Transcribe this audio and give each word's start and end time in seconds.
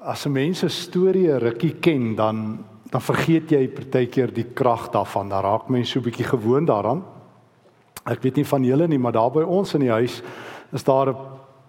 as 0.00 0.26
'n 0.26 0.32
mens 0.32 0.64
'n 0.64 0.68
storie 0.70 1.28
'n 1.32 1.40
rukkie 1.40 1.80
ken, 1.80 2.14
dan 2.14 2.64
dan 2.94 3.02
vergeet 3.02 3.50
jy 3.50 3.68
partykeer 3.68 4.30
die 4.30 4.46
krag 4.54 4.90
daarvan. 4.94 5.28
Dan 5.28 5.42
raak 5.42 5.68
mens 5.68 5.90
so 5.90 5.98
'n 5.98 6.02
bietjie 6.02 6.24
gewoond 6.24 6.66
daaraan. 6.66 7.02
Ek 8.06 8.22
weet 8.22 8.36
nie 8.36 8.46
van 8.46 8.64
julle 8.64 8.86
nie, 8.88 8.98
maar 8.98 9.12
daar 9.12 9.30
by 9.30 9.42
ons 9.42 9.74
in 9.74 9.80
die 9.80 9.90
huis 9.90 10.22
is 10.72 10.84
daar 10.84 11.08
'n 11.08 11.16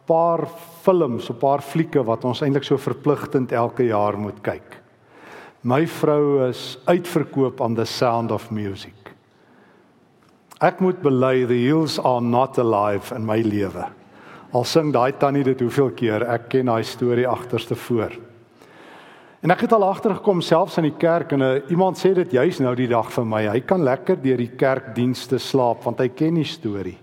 paar 0.05 0.47
films, 0.83 1.29
'n 1.29 1.37
paar 1.39 1.61
flieke 1.61 2.03
wat 2.03 2.25
ons 2.25 2.41
eintlik 2.41 2.63
so 2.63 2.77
verpligtend 2.77 3.51
elke 3.51 3.85
jaar 3.85 4.17
moet 4.17 4.41
kyk. 4.41 4.81
My 5.63 5.87
vrou 5.87 6.47
is 6.49 6.77
uitverkoop 6.85 7.61
aan 7.61 7.75
The 7.75 7.85
Sound 7.85 8.31
of 8.31 8.51
Music. 8.51 8.93
Ek 10.61 10.79
moet 10.79 11.01
bely 11.01 11.45
the 11.45 11.53
hills 11.53 11.99
are 11.99 12.21
not 12.21 12.57
alive 12.57 13.15
in 13.15 13.25
my 13.25 13.41
lewe. 13.41 13.85
Al 14.51 14.63
sing 14.63 14.93
daai 14.93 15.17
tannie 15.17 15.43
dit 15.43 15.59
hoeveel 15.59 15.91
keer, 15.97 16.23
ek 16.23 16.49
ken 16.49 16.65
daai 16.65 16.83
storie 16.83 17.27
agterste 17.27 17.75
voor. 17.75 18.13
En 19.45 19.51
ek 19.53 19.67
het 19.67 19.73
al 19.75 19.83
agtergekom 19.85 20.39
selfs 20.41 20.79
in 20.81 20.87
die 20.87 20.97
kerk 20.97 21.35
en 21.35 21.43
uh, 21.45 21.49
iemand 21.69 21.99
sê 22.01 22.15
dit 22.17 22.31
juis 22.33 22.59
nou 22.63 22.71
die 22.75 22.89
dag 22.89 23.11
vir 23.13 23.25
my. 23.29 23.43
Hy 23.53 23.59
kan 23.67 23.83
lekker 23.85 24.17
deur 24.17 24.41
die 24.41 24.53
kerkdienste 24.57 25.37
slaap 25.37 25.85
want 25.85 26.01
hy 26.01 26.07
ken 26.17 26.39
die 26.39 26.47
storie. 26.49 26.97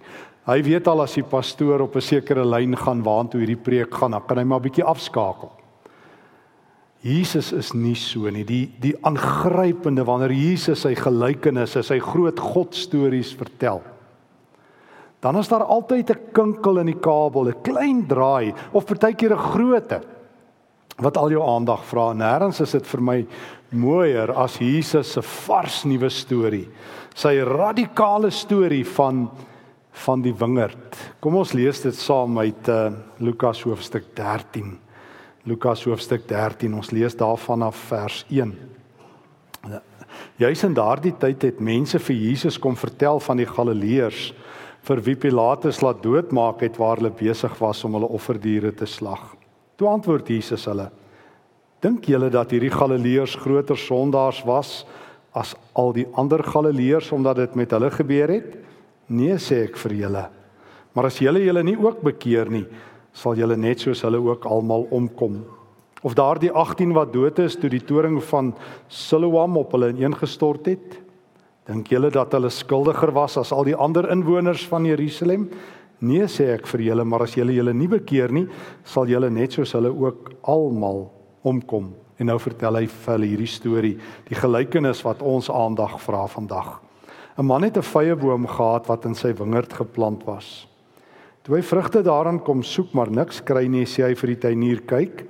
Hy 0.49 0.57
weet 0.67 0.89
al 0.91 1.05
as 1.05 1.15
die 1.15 1.23
pastoor 1.23 1.85
op 1.85 1.95
'n 1.97 2.03
sekere 2.03 2.43
lyn 2.43 2.75
gaan 2.77 3.05
waantoe 3.07 3.45
hierdie 3.45 3.63
preek 3.63 3.95
gaan, 3.95 4.11
dan 4.11 4.27
kan 4.27 4.39
hy 4.39 4.45
maar 4.45 4.61
bietjie 4.61 4.83
afskakel. 4.83 5.53
Jesus 7.03 7.53
is 7.53 7.73
nie 7.75 7.95
so 7.95 8.31
nie. 8.31 8.45
Die 8.45 8.71
die 8.81 8.95
aangrypende 9.03 10.05
wanneer 10.05 10.33
Jesus 10.33 10.83
sy 10.83 10.95
gelykenisse, 10.95 11.83
sy 11.83 11.99
groot 11.99 12.39
God 12.41 12.75
stories 12.75 13.35
vertel. 13.35 13.83
Dan 15.23 15.39
is 15.39 15.49
daar 15.49 15.63
altyd 15.65 16.11
'n 16.11 16.33
kinkel 16.33 16.79
in 16.79 16.87
die 16.87 17.01
kabel, 17.01 17.49
'n 17.49 17.63
klein 17.63 18.07
draai 18.07 18.55
of 18.73 18.85
partykeer 18.85 19.33
'n 19.33 19.39
grootte 19.39 20.01
wat 20.99 21.17
al 21.17 21.31
jou 21.31 21.43
aandag 21.43 21.85
vra. 21.85 22.13
Nêrens 22.13 22.61
is 22.61 22.73
dit 22.73 22.87
vir 22.87 23.03
my 23.03 23.27
mooier 23.71 24.33
as 24.33 24.59
Jesus 24.59 25.13
se 25.13 25.23
vars 25.23 25.85
nuwe 25.85 26.11
storie. 26.11 26.69
Sy 27.15 27.39
radikale 27.39 28.31
storie 28.31 28.85
van 28.85 29.31
van 29.93 30.23
die 30.23 30.33
wingerd. 30.33 30.97
Kom 31.21 31.35
ons 31.37 31.53
lees 31.53 31.83
dit 31.83 31.95
saam 31.95 32.39
uit 32.39 32.69
uh, 32.69 32.93
Lukas 33.19 33.63
hoofstuk 33.63 34.15
13. 34.17 34.79
Lukas 35.45 35.85
hoofstuk 35.85 36.25
13. 36.29 36.75
Ons 36.75 36.91
lees 36.91 37.17
daarvan 37.17 37.63
af 37.63 37.77
vers 37.77 38.25
1. 38.31 38.55
Juis 40.41 40.65
in 40.65 40.75
daardie 40.75 41.13
tyd 41.13 41.43
het 41.43 41.61
mense 41.61 41.99
vir 41.99 42.17
Jesus 42.17 42.59
kom 42.59 42.77
vertel 42.77 43.21
van 43.21 43.37
die 43.37 43.47
Galileërs 43.47 44.33
vir 44.83 45.03
wie 45.07 45.15
Pilatus 45.17 45.81
laat 45.83 46.03
doodmaak 46.03 46.63
het 46.65 46.79
waar 46.81 46.99
hulle 46.99 47.13
besig 47.15 47.55
was 47.61 47.85
om 47.87 47.95
hulle 47.99 48.11
offerdiere 48.11 48.73
te 48.75 48.87
slag. 48.87 49.35
Toe 49.79 49.89
antwoord 49.89 50.29
Jesus 50.29 50.67
hulle: 50.67 50.89
Dink 51.83 52.07
julle 52.11 52.31
dat 52.31 52.51
hierdie 52.55 52.73
Galileërs 52.73 53.37
groter 53.43 53.79
sondaars 53.79 54.43
was 54.47 54.83
as 55.35 55.55
al 55.79 55.95
die 55.97 56.07
ander 56.19 56.43
Galileërs 56.45 57.13
omdat 57.15 57.37
dit 57.37 57.55
met 57.55 57.71
hulle 57.71 57.91
gebeur 57.91 58.31
het? 58.31 58.57
Nee 59.09 59.39
sê 59.39 59.65
ek 59.69 59.79
vir 59.85 59.97
julle. 60.05 60.27
Maar 60.93 61.09
as 61.09 61.19
julle 61.23 61.41
julle 61.43 61.63
nie 61.65 61.79
ook 61.79 62.03
bekeer 62.05 62.51
nie, 62.53 62.67
sal 63.13 63.37
julle 63.37 63.57
net 63.57 63.81
soos 63.81 64.03
hulle 64.05 64.21
ook 64.21 64.45
almal 64.49 64.87
omkom. 64.93 65.41
Of 66.03 66.17
daardie 66.19 66.51
18 66.51 66.93
wat 66.97 67.13
dood 67.15 67.39
is 67.39 67.57
toe 67.57 67.71
die 67.71 67.83
toring 67.87 68.19
van 68.33 68.51
Siloam 68.91 69.57
op 69.61 69.73
hulle 69.77 69.93
ineengestort 69.93 70.67
het? 70.67 71.02
Dink 71.69 71.93
julle 71.93 72.11
dat 72.11 72.33
hulle 72.35 72.51
skuldiger 72.51 73.13
was 73.15 73.37
as 73.39 73.53
al 73.55 73.63
die 73.69 73.77
ander 73.79 74.09
inwoners 74.11 74.65
van 74.67 74.87
Jerusalem? 74.89 75.47
Nee 76.03 76.27
sê 76.27 76.49
ek 76.57 76.67
vir 76.67 76.83
julle, 76.89 77.05
maar 77.07 77.23
as 77.23 77.37
julle 77.39 77.55
julle 77.55 77.71
nie 77.75 77.87
bekeer 77.87 78.33
nie, 78.35 78.49
sal 78.83 79.07
julle 79.07 79.31
net 79.31 79.55
soos 79.55 79.77
hulle 79.77 79.93
ook 79.95 80.33
almal 80.51 81.05
omkom. 81.47 81.93
En 82.19 82.27
nou 82.27 82.39
vertel 82.43 82.81
hy 82.81 82.89
vir 82.91 83.15
hulle 83.15 83.29
hierdie 83.31 83.51
storie, 83.51 83.93
die 84.27 84.39
gelykenis 84.39 85.05
wat 85.07 85.23
ons 85.23 85.51
aandag 85.51 86.01
vra 86.03 86.27
vandag. 86.27 86.81
'n 87.39 87.47
Man 87.47 87.63
het 87.63 87.79
'n 87.79 87.83
vyeboom 87.83 88.47
gehad 88.47 88.89
wat 88.89 89.07
in 89.07 89.15
sy 89.15 89.33
wingerd 89.33 89.73
geplant 89.73 90.25
was. 90.27 90.67
Toe 91.43 91.57
hy 91.57 91.63
vrugte 91.63 92.03
daaraan 92.03 92.43
kom 92.43 92.63
soek, 92.63 92.93
maar 92.95 93.11
niks 93.11 93.41
kry 93.41 93.67
nie, 93.69 93.85
sê 93.85 94.03
hy 94.03 94.15
vir 94.15 94.27
die 94.27 94.41
tuinier: 94.41 94.81
"Kyk, 94.81 95.27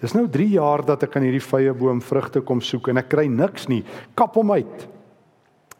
dis 0.00 0.14
nou 0.14 0.26
3 0.28 0.50
jaar 0.50 0.84
dat 0.84 1.02
ek 1.02 1.16
aan 1.16 1.22
hierdie 1.22 1.40
vyeboom 1.40 2.00
vrugte 2.02 2.40
kom 2.40 2.60
soek 2.60 2.88
en 2.88 2.98
ek 2.98 3.08
kry 3.08 3.26
niks 3.28 3.68
nie. 3.68 3.84
Kap 4.16 4.34
hom 4.34 4.50
uit." 4.50 4.95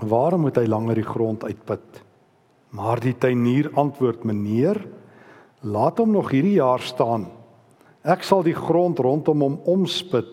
Waarom 0.05 0.41
moet 0.45 0.59
hy 0.61 0.67
langer 0.69 0.95
die 1.01 1.09
grond 1.09 1.45
uitput? 1.45 2.03
Maar 2.77 3.01
die 3.01 3.15
tuinier 3.17 3.71
antwoord: 3.75 4.25
"Meneer, 4.25 4.83
laat 5.61 5.99
hom 5.99 6.11
nog 6.11 6.31
hierdie 6.31 6.59
jaar 6.59 6.81
staan. 6.81 7.31
Ek 8.05 8.23
sal 8.23 8.43
die 8.43 8.55
grond 8.55 8.99
rondom 8.99 9.41
hom 9.41 9.61
omspit 9.65 10.29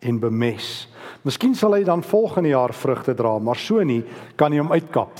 en 0.00 0.20
bemes. 0.20 0.88
Miskien 1.22 1.54
sal 1.54 1.74
hy 1.74 1.82
dan 1.84 2.02
volgende 2.02 2.48
jaar 2.48 2.72
vrugte 2.72 3.14
dra, 3.14 3.38
maar 3.38 3.56
so 3.56 3.82
nie 3.82 4.04
kan 4.36 4.52
hy 4.52 4.58
hom 4.58 4.72
uitkap." 4.72 5.10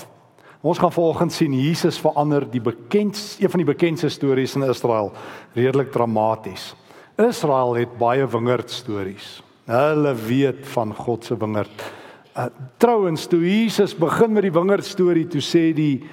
Ons 0.61 0.77
gaan 0.77 0.91
volgens 0.93 1.35
sien 1.35 1.53
Jesus 1.53 1.97
verander 1.99 2.45
die 2.45 2.61
bekendste 2.61 3.43
een 3.43 3.49
van 3.49 3.63
die 3.63 3.73
bekendste 3.73 4.09
stories 4.09 4.55
in 4.55 4.61
Israel 4.69 5.11
redelik 5.53 5.91
dramaties. 5.91 6.75
Israel 7.17 7.73
het 7.75 7.97
baie 7.97 8.27
wingerd 8.27 8.69
stories. 8.69 9.41
Hulle 9.65 10.13
weet 10.13 10.67
van 10.67 10.93
God 10.95 11.25
se 11.25 11.37
wingerd. 11.37 12.00
Uh, 12.31 12.45
trouwens 12.79 13.25
toe 13.27 13.41
Jesus 13.43 13.91
begin 13.97 14.31
met 14.31 14.45
die 14.45 14.53
wingerd 14.55 14.85
storie, 14.87 15.25
toe 15.27 15.41
sê 15.43 15.73
die 15.75 16.05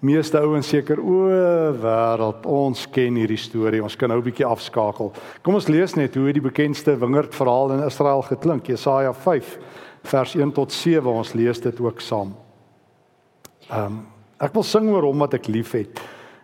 meeste 0.00 0.40
ouens 0.40 0.70
seker 0.72 1.00
o 1.00 1.26
wêreld 1.82 2.46
ons 2.48 2.86
ken 2.92 3.18
hierdie 3.20 3.40
storie. 3.40 3.82
Ons 3.84 3.96
kan 3.96 4.08
nou 4.08 4.16
'n 4.18 4.24
bietjie 4.24 4.46
afskakel. 4.46 5.12
Kom 5.42 5.54
ons 5.54 5.68
lees 5.68 5.94
net 5.94 6.14
hoe 6.14 6.32
die 6.32 6.40
bekendste 6.40 6.96
wingerd 6.96 7.34
verhaal 7.34 7.72
in 7.72 7.84
Israel 7.84 8.22
geklink. 8.22 8.66
Jesaja 8.66 9.12
5 9.12 9.58
vers 10.02 10.34
1 10.34 10.52
tot 10.52 10.72
7 10.72 11.06
ons 11.12 11.34
lees 11.34 11.60
dit 11.60 11.80
ook 11.80 12.00
saam. 12.00 12.34
Ehm 13.70 13.86
um, 13.86 14.06
ek 14.40 14.54
wil 14.54 14.62
sing 14.62 14.88
oor 14.88 15.02
hom 15.02 15.18
wat 15.18 15.34
ek 15.34 15.46
liefhet. 15.46 16.00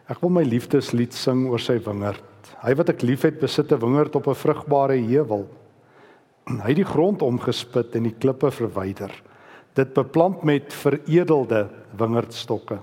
Ek 0.09 0.21
wil 0.21 0.31
my 0.31 0.43
liefdeslied 0.43 1.13
sing 1.15 1.49
oor 1.49 1.61
sy 1.61 1.79
wingerd. 1.79 2.23
Hy 2.63 2.75
wat 2.75 2.89
ek 2.89 3.03
liefhet 3.03 3.41
besit 3.41 3.73
'n 3.73 3.81
wingerd 3.81 4.17
op 4.17 4.29
'n 4.29 4.35
vrugbare 4.35 4.97
heuwel 4.97 5.49
hy 6.63 6.69
het 6.69 6.81
die 6.83 6.93
grond 6.95 7.23
omgespit 7.23 7.97
en 7.97 8.03
die 8.03 8.19
klippe 8.19 8.51
verwyder 8.51 9.13
dit 9.75 9.95
beplant 9.95 10.43
met 10.43 10.73
veredelde 10.73 11.69
wingerdstokke 11.97 12.83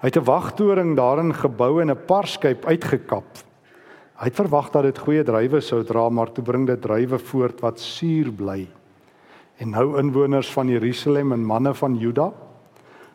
Hy 0.00 0.08
het 0.08 0.16
'n 0.16 0.24
wagtoring 0.24 0.96
daarin 0.96 1.34
gebou 1.34 1.80
en 1.80 1.90
'n 1.90 2.04
parskyp 2.06 2.64
uitgekap. 2.64 3.28
Hy 4.16 4.24
het 4.24 4.34
verwag 4.34 4.70
dat 4.70 4.82
dit 4.82 4.98
goeie 4.98 5.22
druiwe 5.22 5.60
sou 5.60 5.84
dra, 5.84 6.08
maar 6.08 6.32
toe 6.32 6.44
bring 6.44 6.66
dit 6.66 6.80
druiwe 6.80 7.18
voort 7.18 7.60
wat 7.60 7.80
suur 7.80 8.32
bly. 8.32 8.68
En 9.58 9.70
nou 9.70 9.98
inwoners 9.98 10.52
van 10.52 10.68
Jerusalem 10.68 11.32
en 11.32 11.44
manne 11.44 11.74
van 11.74 11.96
Juda, 11.98 12.32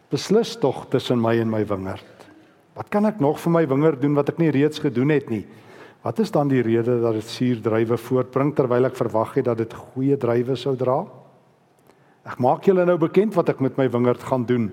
beslis 0.09 0.55
tog 0.55 0.85
tussen 0.89 1.21
my 1.21 1.39
en 1.39 1.49
my 1.49 1.65
wingerd. 1.65 2.25
Wat 2.73 2.89
kan 2.89 3.05
ek 3.05 3.19
nog 3.19 3.39
vir 3.39 3.51
my 3.51 3.67
wingerd 3.67 4.01
doen 4.01 4.13
wat 4.13 4.29
ek 4.29 4.37
nie 4.37 4.51
reeds 4.51 4.79
gedoen 4.79 5.09
het 5.09 5.29
nie? 5.29 5.45
Wat 6.05 6.19
is 6.21 6.29
dan 6.29 6.51
die 6.51 6.61
rede 6.61 6.99
dat 7.01 7.16
dit 7.17 7.29
suur 7.33 7.61
druiwe 7.66 7.97
voortbring 7.97 8.51
terwyl 8.53 8.85
ek 8.85 8.97
verwag 8.99 9.31
het 9.39 9.47
dat 9.47 9.57
dit 9.63 9.71
goeie 9.73 10.17
druiwe 10.21 10.53
sou 10.53 10.75
dra? 10.77 10.99
Ek 12.25 12.38
maak 12.41 12.67
julle 12.69 12.85
nou 12.85 12.97
bekend 13.01 13.33
wat 13.38 13.49
ek 13.49 13.61
met 13.61 13.77
my 13.77 13.88
wingerd 13.89 14.21
gaan 14.29 14.45
doen. 14.45 14.67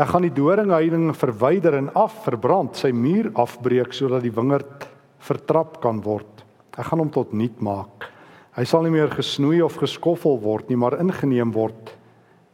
Ek 0.00 0.08
gaan 0.14 0.24
die 0.24 0.32
doringheiding 0.32 1.10
verwyder 1.16 1.76
en 1.76 1.90
afverbrand, 1.92 2.76
sy 2.76 2.94
muur 2.96 3.28
afbreek 3.36 3.92
sodat 3.96 4.24
die 4.24 4.32
wingerd 4.32 4.88
vertrap 5.28 5.76
kan 5.84 6.00
word. 6.04 6.44
Ek 6.72 6.88
gaan 6.88 7.04
hom 7.04 7.12
tot 7.12 7.36
niet 7.36 7.60
maak. 7.64 8.08
Hy 8.56 8.64
sal 8.64 8.84
nie 8.86 8.94
meer 8.96 9.12
gesnoei 9.12 9.60
of 9.64 9.76
geskoffel 9.80 10.40
word 10.40 10.72
nie, 10.72 10.80
maar 10.80 10.96
ingeneem 11.02 11.52
word 11.52 11.92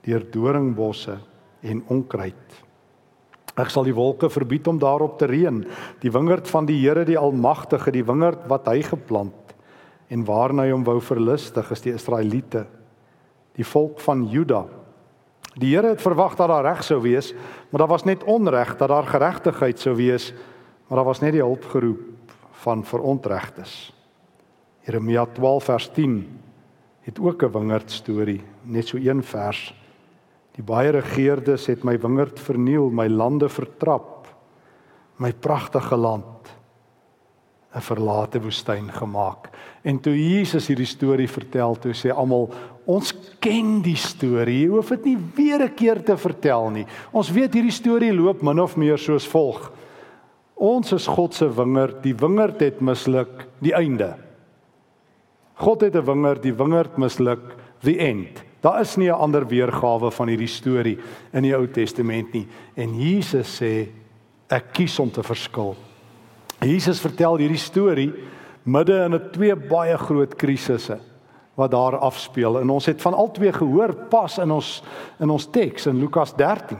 deur 0.06 0.26
doringbosse 0.34 1.20
en 1.62 1.86
onkruid. 1.86 2.63
Ek 3.56 3.70
sal 3.70 3.86
die 3.86 3.94
wolke 3.94 4.30
verbied 4.30 4.66
om 4.66 4.78
daarop 4.78 5.18
te 5.18 5.28
reën. 5.30 5.62
Die 6.02 6.10
wingerd 6.10 6.48
van 6.50 6.66
die 6.66 6.80
Here 6.80 7.04
die 7.04 7.18
Almagtige, 7.18 7.92
die 7.94 8.04
wingerd 8.04 8.48
wat 8.50 8.66
hy 8.66 8.82
geplant 8.82 9.54
en 10.12 10.24
waarna 10.28 10.66
hy 10.66 10.72
hom 10.74 10.84
wou 10.84 11.00
verlustig, 11.00 11.70
is 11.72 11.82
die 11.82 11.94
Israeliete 11.94 12.66
die 13.54 13.66
volk 13.66 14.00
van 14.02 14.26
Juda. 14.30 14.64
Die 15.54 15.70
Here 15.72 15.94
het 15.94 16.02
verwag 16.02 16.34
dat 16.38 16.50
daar 16.50 16.66
reg 16.66 16.82
sou 16.84 17.00
wees, 17.04 17.32
maar 17.70 17.84
daar 17.84 17.92
was 17.94 18.06
net 18.06 18.24
onreg, 18.26 18.74
dat 18.76 18.90
daar 18.90 19.06
geregtigheid 19.06 19.78
sou 19.78 19.94
wees, 19.98 20.32
maar 20.88 21.00
daar 21.00 21.08
was 21.08 21.22
net 21.22 21.36
die 21.36 21.42
hulp 21.42 21.64
geroep 21.70 22.32
van 22.64 22.84
verontregtes. 22.84 23.92
Jeremia 24.84 25.24
12 25.32 25.64
vers 25.64 25.88
10 25.94 26.18
het 27.06 27.20
ook 27.20 27.42
'n 27.42 27.52
wingerd 27.52 27.90
storie, 27.90 28.42
net 28.62 28.88
so 28.88 28.96
een 28.96 29.22
vers. 29.22 29.74
Die 30.54 30.62
baie 30.62 30.92
regeerdes 30.94 31.66
het 31.66 31.84
my 31.84 31.96
wingerd 31.98 32.38
verniel, 32.38 32.90
my 32.90 33.08
lande 33.10 33.48
vertrap, 33.48 34.28
my 35.18 35.32
pragtige 35.32 35.96
land 35.96 36.34
'n 37.74 37.82
verlate 37.82 38.38
woestyn 38.38 38.86
gemaak. 38.92 39.50
En 39.82 39.98
toe 39.98 40.14
Jesus 40.14 40.68
hierdie 40.70 40.86
storie 40.86 41.28
vertel, 41.28 41.74
toe 41.74 41.92
sê 41.92 42.12
almal, 42.14 42.52
ons 42.86 43.10
ken 43.42 43.80
die 43.82 43.98
storie. 43.98 44.60
Jy 44.62 44.68
hoef 44.70 44.92
dit 44.94 45.04
nie 45.04 45.18
weer 45.36 45.64
'n 45.64 45.74
keer 45.74 46.02
te 46.02 46.16
vertel 46.16 46.70
nie. 46.70 46.86
Ons 47.12 47.32
weet 47.32 47.54
hierdie 47.54 47.74
storie 47.74 48.12
loop 48.12 48.42
min 48.42 48.60
of 48.60 48.76
meer 48.76 48.98
soos 48.98 49.26
volg. 49.26 49.72
Ons 50.54 50.92
is 50.92 51.06
God 51.06 51.34
se 51.34 51.48
wingerd. 51.48 52.02
Die 52.02 52.14
wingerd 52.14 52.60
het 52.60 52.80
misluk, 52.80 53.48
die 53.60 53.74
einde. 53.74 54.14
God 55.54 55.80
het 55.80 55.96
'n 55.96 56.04
wingerd, 56.04 56.42
die 56.42 56.54
wingerd 56.54 56.96
misluk, 56.96 57.56
the 57.82 57.98
end. 57.98 58.44
Daar 58.64 58.80
is 58.80 58.96
nie 58.96 59.10
'n 59.10 59.20
ander 59.20 59.46
weergawe 59.46 60.10
van 60.10 60.28
hierdie 60.28 60.48
storie 60.48 60.98
in 61.32 61.42
die 61.42 61.54
Ou 61.54 61.66
Testament 61.66 62.32
nie. 62.32 62.48
En 62.74 62.94
Jesus 63.00 63.60
sê 63.60 63.88
ek 64.48 64.72
kies 64.72 64.98
om 64.98 65.10
te 65.10 65.22
verskil. 65.22 65.76
Jesus 66.60 67.00
vertel 67.00 67.36
hierdie 67.36 67.60
storie 67.60 68.12
midde 68.64 69.04
in 69.04 69.14
'n 69.14 69.30
twee 69.32 69.54
baie 69.54 69.96
groot 69.98 70.34
krisisse 70.34 70.98
wat 71.54 71.70
daar 71.70 71.98
afspeel 71.98 72.60
en 72.60 72.70
ons 72.70 72.86
het 72.86 73.02
van 73.02 73.14
albei 73.14 73.52
gehoor 73.52 73.94
pas 74.10 74.38
in 74.38 74.50
ons 74.50 74.82
in 75.20 75.30
ons 75.30 75.46
teks 75.46 75.86
in 75.86 75.98
Lukas 75.98 76.34
13. 76.36 76.78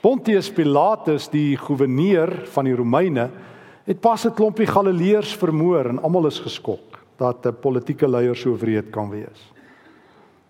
Pontius 0.00 0.50
Pilatus, 0.50 1.28
die 1.28 1.56
goewerneur 1.56 2.46
van 2.46 2.64
die 2.64 2.74
Romeine, 2.74 3.30
het 3.84 4.00
pas 4.00 4.24
'n 4.26 4.34
klompie 4.34 4.66
Galileërs 4.66 5.36
vermoor 5.36 5.86
en 5.86 6.02
almal 6.02 6.26
is 6.26 6.40
geskok 6.40 7.04
dat 7.18 7.46
'n 7.46 7.60
politieke 7.60 8.08
leier 8.08 8.36
so 8.36 8.56
wreed 8.56 8.90
kan 8.90 9.10
wees. 9.10 9.52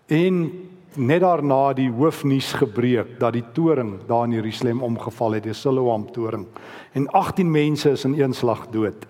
En 0.07 0.51
net 0.95 1.21
daarna 1.21 1.73
die 1.73 1.89
hoofnuus 1.91 2.53
gebreek 2.53 3.19
dat 3.19 3.33
die 3.33 3.45
toring 3.53 3.95
daar 4.07 4.25
in 4.27 4.35
Jerusalem 4.37 4.83
omgeval 4.83 5.31
het, 5.31 5.43
die 5.43 5.53
Siloam 5.53 6.11
toring. 6.11 6.45
En 6.93 7.07
18 7.07 7.51
mense 7.51 7.89
is 7.89 8.05
in 8.05 8.19
een 8.19 8.33
slag 8.33 8.67
dood. 8.67 9.07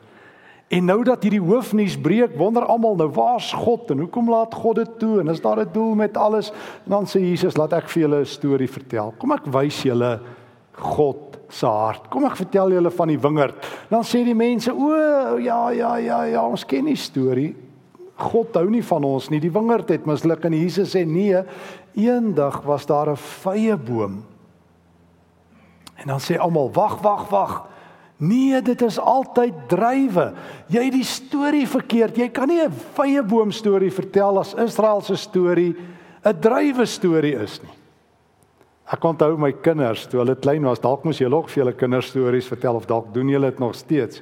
En 0.74 0.86
nou 0.86 1.04
dat 1.06 1.22
hierdie 1.22 1.44
hoofnuus 1.44 1.98
breek, 2.02 2.38
wonder 2.38 2.66
almal 2.66 2.96
nou 2.98 3.10
waar's 3.14 3.52
God 3.54 3.92
en 3.94 4.00
hoekom 4.06 4.30
laat 4.32 4.54
God 4.58 4.80
dit 4.80 4.96
toe 5.00 5.20
en 5.22 5.30
is 5.30 5.42
daar 5.42 5.60
'n 5.60 5.70
doel 5.74 5.94
met 5.96 6.18
alles? 6.18 6.50
En 6.86 6.90
dan 6.90 7.06
sê 7.06 7.20
Jesus, 7.20 7.58
laat 7.58 7.74
ek 7.74 7.90
vir 7.90 8.02
julle 8.02 8.20
'n 8.20 8.26
storie 8.26 8.70
vertel. 8.70 9.14
Kom 9.18 9.32
ek 9.32 9.46
wys 9.46 9.84
julle 9.84 10.20
God 10.72 11.38
se 11.50 11.66
hart. 11.66 12.10
Kom 12.10 12.26
ek 12.26 12.36
vertel 12.36 12.72
julle 12.72 12.92
van 12.92 13.08
die 13.08 13.20
wingerd. 13.20 13.56
Dan 13.90 14.04
sê 14.04 14.24
die 14.24 14.36
mense, 14.36 14.74
"O, 14.74 14.96
ja, 15.38 15.70
ja, 15.70 15.98
ja, 15.98 16.24
ja, 16.24 16.48
ons 16.48 16.66
ken 16.66 16.86
die 16.86 16.96
storie. 16.96 17.56
God 18.16 18.56
hou 18.56 18.70
nie 18.70 18.84
van 18.84 19.04
ons 19.04 19.30
nie. 19.30 19.40
Die 19.40 19.52
wingerd 19.52 19.90
het 19.90 20.06
misluk 20.06 20.46
en 20.46 20.54
Jesus 20.54 20.96
sê, 20.96 21.06
"Nee, 21.06 21.44
eendag 21.96 22.62
was 22.62 22.86
daar 22.86 23.10
'n 23.10 23.18
vrye 23.18 23.78
boom." 23.78 24.26
En 25.96 26.08
dan 26.08 26.20
sê 26.20 26.38
almal, 26.38 26.72
"Wag, 26.74 27.02
wag, 27.02 27.30
wag." 27.30 27.68
Nee, 28.18 28.62
dit 28.62 28.82
is 28.82 29.00
altyd 29.00 29.54
drywe. 29.68 30.34
Jy 30.68 30.84
het 30.84 30.94
die 30.94 31.08
storie 31.08 31.68
verkeerd. 31.68 32.18
Jy 32.18 32.30
kan 32.30 32.48
nie 32.48 32.62
'n 32.62 32.72
vye 32.72 33.24
boom 33.24 33.52
storie 33.52 33.92
vertel 33.92 34.40
as 34.40 34.54
Israel 34.54 35.02
se 35.02 35.16
storie 35.16 35.76
'n 36.24 36.40
drywe 36.40 36.86
storie 36.86 37.36
is 37.36 37.62
nie. 37.62 37.72
Ek 38.86 39.04
onthou 39.04 39.38
my 39.38 39.52
kinders 39.52 40.08
toe 40.08 40.20
hulle 40.20 40.36
klein 40.36 40.64
was, 40.64 40.80
dalk 40.80 41.04
moes 41.04 41.18
julle 41.18 41.36
ook 41.36 41.50
vir 41.50 41.64
julle 41.64 41.74
kinders 41.74 42.08
stories 42.08 42.48
vertel 42.48 42.76
of 42.76 42.86
dalk 42.86 43.14
doen 43.14 43.30
julle 43.30 43.50
dit 43.50 43.60
nog 43.60 43.76
steeds. 43.76 44.22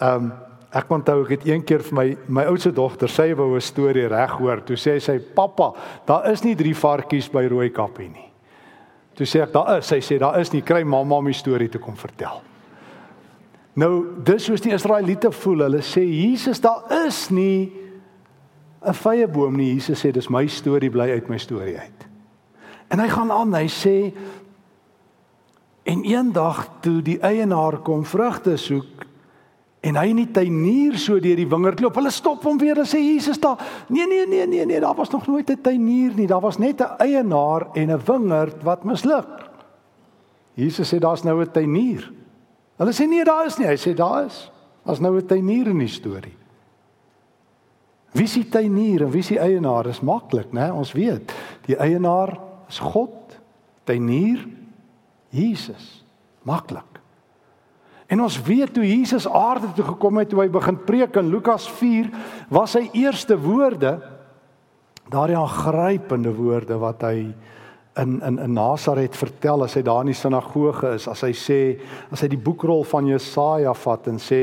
Ehm 0.00 0.24
um, 0.24 0.32
ek 0.72 0.90
onthou 0.90 1.22
ek 1.24 1.30
het 1.30 1.46
een 1.46 1.64
keer 1.64 1.82
vir 1.82 1.94
my 1.94 2.16
my 2.28 2.44
oudste 2.50 2.72
dogter 2.72 3.08
sê 3.08 3.34
wou 3.36 3.54
'n 3.54 3.60
storie 3.60 4.08
reg 4.08 4.30
hoor. 4.38 4.60
Toe 4.64 4.76
sê 4.76 4.98
sy: 5.00 5.18
"Pappa, 5.18 5.72
daar 6.06 6.30
is 6.30 6.42
nie 6.44 6.56
drie 6.56 6.74
varkies 6.74 7.28
by 7.28 7.46
Rooikappie 7.46 8.08
nie." 8.08 8.32
Toe 9.14 9.26
sê 9.26 9.42
ek: 9.42 9.52
"Daar 9.52 9.78
is." 9.78 9.86
Sy 9.86 10.00
sê: 10.00 10.18
"Daar 10.18 10.40
is 10.40 10.52
nie. 10.52 10.62
Kry 10.62 10.82
mamma 10.82 11.16
om 11.16 11.24
die 11.24 11.32
storie 11.34 11.68
te 11.68 11.78
kom 11.78 11.96
vertel." 11.96 12.42
Nou, 13.76 14.04
dis 14.24 14.44
soos 14.44 14.60
die 14.60 14.72
Israeliete 14.72 15.30
voel. 15.32 15.66
Hulle 15.66 15.82
sê 15.84 16.00
Jesus, 16.00 16.60
daar 16.60 17.06
is 17.06 17.30
nie 17.30 17.72
'n 18.86 18.94
vrye 18.94 19.26
boom 19.28 19.56
nie. 19.56 19.74
Jesus 19.74 20.04
sê 20.04 20.12
dis 20.12 20.30
my 20.30 20.46
storie 20.46 20.90
bly 20.90 21.10
uit 21.10 21.28
my 21.28 21.38
storie 21.38 21.78
uit. 21.78 22.06
En 22.88 22.98
hy 22.98 23.08
gaan 23.08 23.30
aan, 23.30 23.54
hy 23.54 23.66
sê 23.66 24.14
en 25.86 26.04
eendag 26.04 26.68
toe 26.80 27.02
die 27.02 27.18
eienaar 27.20 27.78
kom 27.78 28.04
vrugte 28.04 28.56
soek 28.56 28.95
en 29.86 29.98
hy 30.00 30.12
nie 30.16 30.26
tuinier 30.34 30.96
so 30.98 31.20
deur 31.22 31.38
die 31.38 31.48
wingerd 31.48 31.80
loop. 31.80 31.98
Hulle 32.00 32.10
stop 32.14 32.44
hom 32.46 32.58
weer 32.58 32.78
en 32.82 32.88
sê 32.88 32.98
Jesus 32.98 33.38
daar. 33.42 33.60
Nee 33.88 34.06
nee 34.10 34.26
nee 34.26 34.46
nee 34.46 34.66
nee, 34.66 34.80
daar 34.82 34.96
was 34.98 35.10
nog 35.10 35.26
nooit 35.26 35.50
'n 35.50 35.60
tuinier 35.62 36.12
nie. 36.14 36.26
Daar 36.26 36.40
was 36.40 36.58
net 36.58 36.80
'n 36.80 36.96
eienaar 36.98 37.68
en 37.74 37.90
'n 37.90 38.04
wingerd 38.04 38.62
wat 38.62 38.84
misluk. 38.84 39.50
Jesus 40.54 40.94
sê 40.94 40.98
daar's 40.98 41.22
nou 41.22 41.40
'n 41.40 41.50
tuinier. 41.50 42.12
Hulle 42.76 42.92
sê 42.92 43.06
nee, 43.08 43.24
daar 43.24 43.46
is 43.46 43.58
nie. 43.58 43.66
Hy 43.66 43.76
sê 43.76 43.94
daar 43.94 44.24
is. 44.24 44.50
As 44.84 45.00
nou 45.00 45.16
'n 45.16 45.26
tuinier 45.26 45.66
in 45.66 45.78
die 45.78 45.88
storie. 45.88 46.36
Wie 48.12 48.24
is 48.24 48.32
die 48.32 48.48
tuinier 48.48 49.02
en 49.02 49.10
wie 49.10 49.20
is 49.20 49.28
die 49.28 49.40
eienaar? 49.40 49.84
Dis 49.84 50.00
maklik, 50.00 50.52
né? 50.52 50.70
Ons 50.72 50.92
weet. 50.92 51.32
Die 51.66 51.76
eienaar 51.76 52.38
is 52.68 52.78
God. 52.78 53.38
Tuinier 53.84 54.46
Jesus. 55.28 56.04
Maklik. 56.42 56.95
En 58.06 58.22
ons 58.22 58.42
weet 58.46 58.72
toe 58.74 58.84
Jesus 58.86 59.26
aarde 59.28 59.72
toe 59.74 59.84
gekom 59.84 60.20
het, 60.20 60.30
toe 60.30 60.44
hy 60.44 60.50
begin 60.52 60.78
preek 60.86 61.16
in 61.18 61.30
Lukas 61.32 61.66
4, 61.80 62.10
was 62.54 62.76
sy 62.76 62.86
eerste 62.94 63.38
woorde 63.38 63.96
daardie 65.10 65.38
aangrypende 65.38 66.32
woorde 66.34 66.78
wat 66.82 67.04
hy 67.06 67.18
in 67.96 68.16
in 68.26 68.38
in 68.42 68.52
Nasaret 68.52 69.16
vertel 69.16 69.64
as 69.64 69.76
hy 69.78 69.82
daar 69.86 70.02
in 70.04 70.10
die 70.10 70.18
sinagoge 70.18 70.96
is, 70.98 71.06
as 71.08 71.22
hy 71.24 71.32
sê, 71.32 71.60
as 72.12 72.22
hy 72.22 72.28
die 72.32 72.42
boekrol 72.42 72.84
van 72.84 73.06
Jesaja 73.08 73.74
vat 73.74 74.10
en 74.10 74.18
sê 74.22 74.40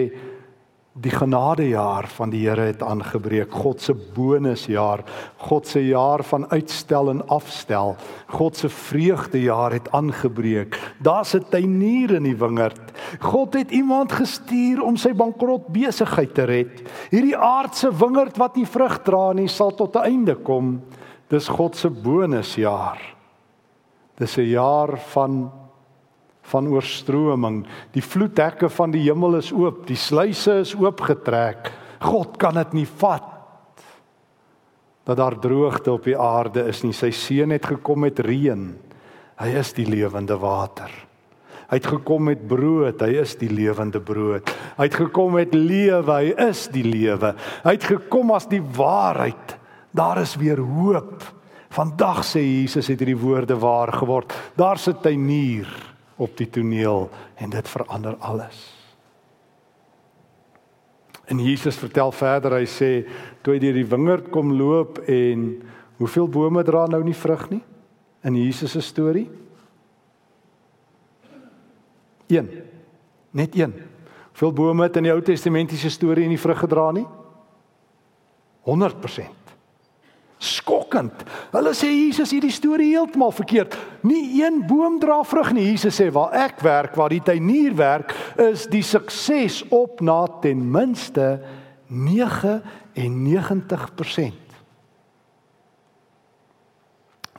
die 0.94 1.12
genadejaar 1.12 2.06
van 2.13 2.30
die 2.30 2.44
Here 2.45 2.68
het 2.69 2.84
aangebreek, 2.86 3.51
God 3.51 3.81
se 3.81 3.95
bonusjaar, 3.95 5.01
God 5.42 5.68
se 5.68 5.81
jaar 5.88 6.22
van 6.30 6.45
uitstel 6.51 7.10
en 7.10 7.24
afstel, 7.34 7.95
God 8.30 8.57
se 8.57 8.69
vreugdejaar 8.69 9.74
het 9.74 9.90
aangebreek. 9.92 10.78
Daar's 11.01 11.34
'n 11.34 11.45
tuinier 11.50 12.13
in 12.13 12.24
die 12.24 12.38
wingerd. 12.38 12.81
God 13.19 13.54
het 13.54 13.72
iemand 13.72 14.12
gestuur 14.12 14.81
om 14.81 14.98
sy 14.98 15.13
bankrot 15.13 15.68
besigheid 15.68 16.34
te 16.34 16.44
red. 16.44 16.81
Hierdie 17.10 17.38
aardse 17.38 17.90
wingerd 17.90 18.38
wat 18.38 18.56
nie 18.56 18.68
vrug 18.68 19.01
dra 19.04 19.34
nie, 19.34 19.48
sal 19.48 19.72
tot 19.72 19.95
'n 19.95 20.06
einde 20.06 20.36
kom. 20.36 20.81
Dis 21.28 21.48
God 21.48 21.75
se 21.75 21.90
bonusjaar. 21.90 23.16
Dis 24.18 24.38
'n 24.38 24.50
jaar 24.50 25.00
van 25.00 25.62
van 26.51 26.68
oorstroming. 26.68 27.63
Die 27.95 28.04
vloedhekke 28.04 28.69
van 28.69 28.92
die 28.94 29.06
hemel 29.06 29.40
is 29.40 29.51
oop, 29.56 29.86
die 29.88 30.00
sluise 30.00 30.60
is 30.63 30.74
oopgetrek. 30.75 31.72
God 32.04 32.38
kan 32.42 32.60
dit 32.60 32.81
nie 32.81 32.90
vat 33.00 33.30
dat 35.04 35.19
daar 35.19 35.36
droogte 35.40 35.92
op 35.92 36.06
die 36.07 36.18
aarde 36.19 36.63
is 36.72 36.80
nie. 36.84 36.94
Sy 36.95 37.12
seun 37.12 37.51
het 37.51 37.66
gekom 37.68 38.06
met 38.06 38.22
reën. 38.24 38.69
Hy 39.40 39.50
is 39.60 39.74
die 39.75 39.88
lewende 39.90 40.38
water. 40.40 40.92
Hy 41.68 41.80
het 41.80 41.90
gekom 41.90 42.28
met 42.30 42.44
brood, 42.48 43.01
hy 43.01 43.18
is 43.24 43.34
die 43.40 43.50
lewende 43.50 44.00
brood. 44.04 44.51
Hy 44.78 44.88
het 44.88 44.98
gekom 45.00 45.34
met 45.40 45.56
lewe, 45.57 46.13
hy 46.13 46.34
is 46.45 46.68
die 46.72 46.86
lewe. 46.86 47.34
Hy 47.66 47.74
het 47.75 47.88
gekom 47.90 48.31
as 48.36 48.45
die 48.51 48.62
waarheid. 48.62 49.56
Daar 49.92 50.22
is 50.22 50.36
weer 50.40 50.62
hoop. 50.62 51.23
Vandag 51.73 52.21
sê 52.28 52.44
Jesus 52.44 52.92
het 52.92 53.02
hierdie 53.02 53.18
woorde 53.18 53.57
waar 53.59 53.92
geword. 53.95 54.31
Daar's 54.56 54.88
'n 54.88 55.02
tuinier 55.02 55.93
op 56.16 56.38
die 56.38 56.50
toneel 56.50 57.10
en 57.36 57.50
dit 57.50 57.70
verander 57.70 58.16
alles. 58.18 58.62
En 61.26 61.40
Jesus 61.40 61.80
vertel 61.80 62.12
verder, 62.12 62.58
hy 62.60 62.66
sê 62.68 62.90
toe 63.42 63.56
hy 63.56 63.62
deur 63.64 63.78
die 63.80 63.88
wingerd 63.88 64.28
kom 64.34 64.52
loop 64.58 65.00
en 65.08 65.64
hoeveel 66.02 66.28
bome 66.28 66.64
dra 66.68 66.86
nou 66.92 67.04
nie 67.06 67.16
vrug 67.16 67.48
nie 67.54 67.64
in 68.24 68.36
Jesus 68.40 68.72
se 68.72 68.82
storie? 68.82 69.30
1. 72.28 72.50
Net 73.32 73.56
1. 73.56 73.74
Hoeveel 74.34 74.54
bome 74.54 74.88
het 74.88 74.98
in 75.00 75.08
die 75.08 75.14
Ou 75.14 75.22
Testamentiese 75.22 75.92
storie 75.92 76.28
nie 76.28 76.40
vrug 76.40 76.64
gedra 76.64 76.92
nie? 76.96 77.06
100% 78.64 79.43
skokkend. 80.44 81.23
Hulle 81.54 81.71
sê 81.78 81.88
Jesus 81.88 82.33
hierdie 82.35 82.54
storie 82.54 82.90
heeltemal 82.92 83.31
verkeerd. 83.35 83.78
Nie 84.04 84.44
een 84.44 84.68
boom 84.68 85.00
dra 85.00 85.23
vrug 85.28 85.54
nie. 85.56 85.69
Jesus 85.71 86.00
sê 86.00 86.09
waar 86.14 86.31
ek 86.45 86.62
werk, 86.66 86.95
waar 87.00 87.12
die 87.14 87.23
tuinier 87.23 87.73
werk, 87.80 88.14
is 88.52 88.68
die 88.71 88.83
sukses 88.83 89.64
op 89.71 90.02
na 90.04 90.28
ten 90.44 90.59
minste 90.71 91.40
99%. 91.88 94.33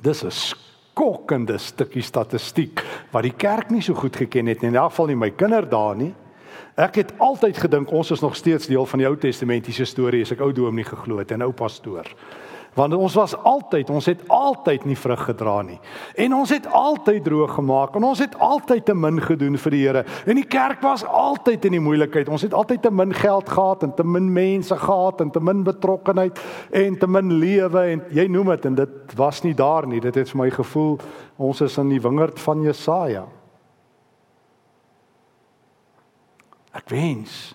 Dis 0.04 0.24
'n 0.24 0.30
skokkende 0.30 1.58
stukkie 1.58 2.02
statistiek 2.02 2.84
wat 3.10 3.22
die 3.22 3.36
kerk 3.36 3.70
nie 3.70 3.82
so 3.82 3.94
goed 3.94 4.16
geken 4.16 4.46
het 4.46 4.60
nie. 4.60 4.68
In 4.68 4.76
elk 4.76 4.90
geval 4.90 5.06
nie 5.06 5.16
my 5.16 5.30
kinders 5.30 5.68
daar 5.68 5.96
nie. 5.96 6.14
Ek 6.76 6.94
het 6.94 7.12
altyd 7.18 7.58
gedink 7.58 7.90
ons 7.90 8.10
is 8.10 8.20
nog 8.20 8.36
steeds 8.36 8.66
deel 8.66 8.86
van 8.86 8.98
die 8.98 9.06
Ou 9.06 9.16
Testamentiese 9.16 9.84
storie 9.84 10.22
as 10.22 10.32
ek 10.32 10.40
ou 10.40 10.52
dominee 10.52 10.84
geglo 10.84 11.18
het 11.18 11.30
en 11.30 11.42
ou 11.42 11.52
pastoor 11.52 12.04
want 12.74 12.94
ons 12.94 13.14
was 13.14 13.34
altyd 13.46 13.90
ons 13.90 14.06
het 14.10 14.22
altyd 14.28 14.84
nie 14.84 14.96
vrug 14.98 15.24
gedra 15.28 15.60
nie. 15.62 15.78
En 16.18 16.34
ons 16.34 16.50
het 16.50 16.66
altyd 16.66 17.24
droog 17.24 17.54
gemaak 17.54 17.94
en 17.94 18.06
ons 18.10 18.18
het 18.18 18.34
altyd 18.42 18.84
te 18.84 18.94
min 18.94 19.20
gedoen 19.22 19.58
vir 19.58 19.76
die 19.76 19.82
Here. 19.84 20.04
En 20.26 20.38
die 20.38 20.46
kerk 20.48 20.82
was 20.82 21.04
altyd 21.04 21.64
in 21.68 21.78
die 21.78 21.82
moeilikheid. 21.84 22.28
Ons 22.28 22.46
het 22.46 22.54
altyd 22.54 22.82
te 22.82 22.90
min 22.90 23.14
geld 23.14 23.48
gehad 23.48 23.86
en 23.86 23.94
te 23.94 24.04
min 24.04 24.32
mense 24.32 24.76
gehad 24.76 25.20
en 25.20 25.30
te 25.30 25.40
min 25.40 25.62
betrokkenheid 25.64 26.40
en 26.70 26.98
te 26.98 27.06
min 27.06 27.32
lewe 27.38 27.86
en 27.94 28.04
jy 28.14 28.26
noem 28.32 28.54
dit 28.54 28.68
en 28.70 28.78
dit 28.82 29.16
was 29.16 29.42
nie 29.46 29.54
daar 29.54 29.86
nie. 29.86 30.02
Dit 30.02 30.18
het 30.18 30.30
vir 30.30 30.42
my 30.42 30.50
gevoel 30.50 30.98
ons 31.36 31.60
is 31.60 31.78
in 31.78 31.90
die 31.94 32.02
wingerd 32.02 32.40
van 32.40 32.62
Jesaja. 32.62 33.26
Ek 36.74 36.90
wens 36.90 37.54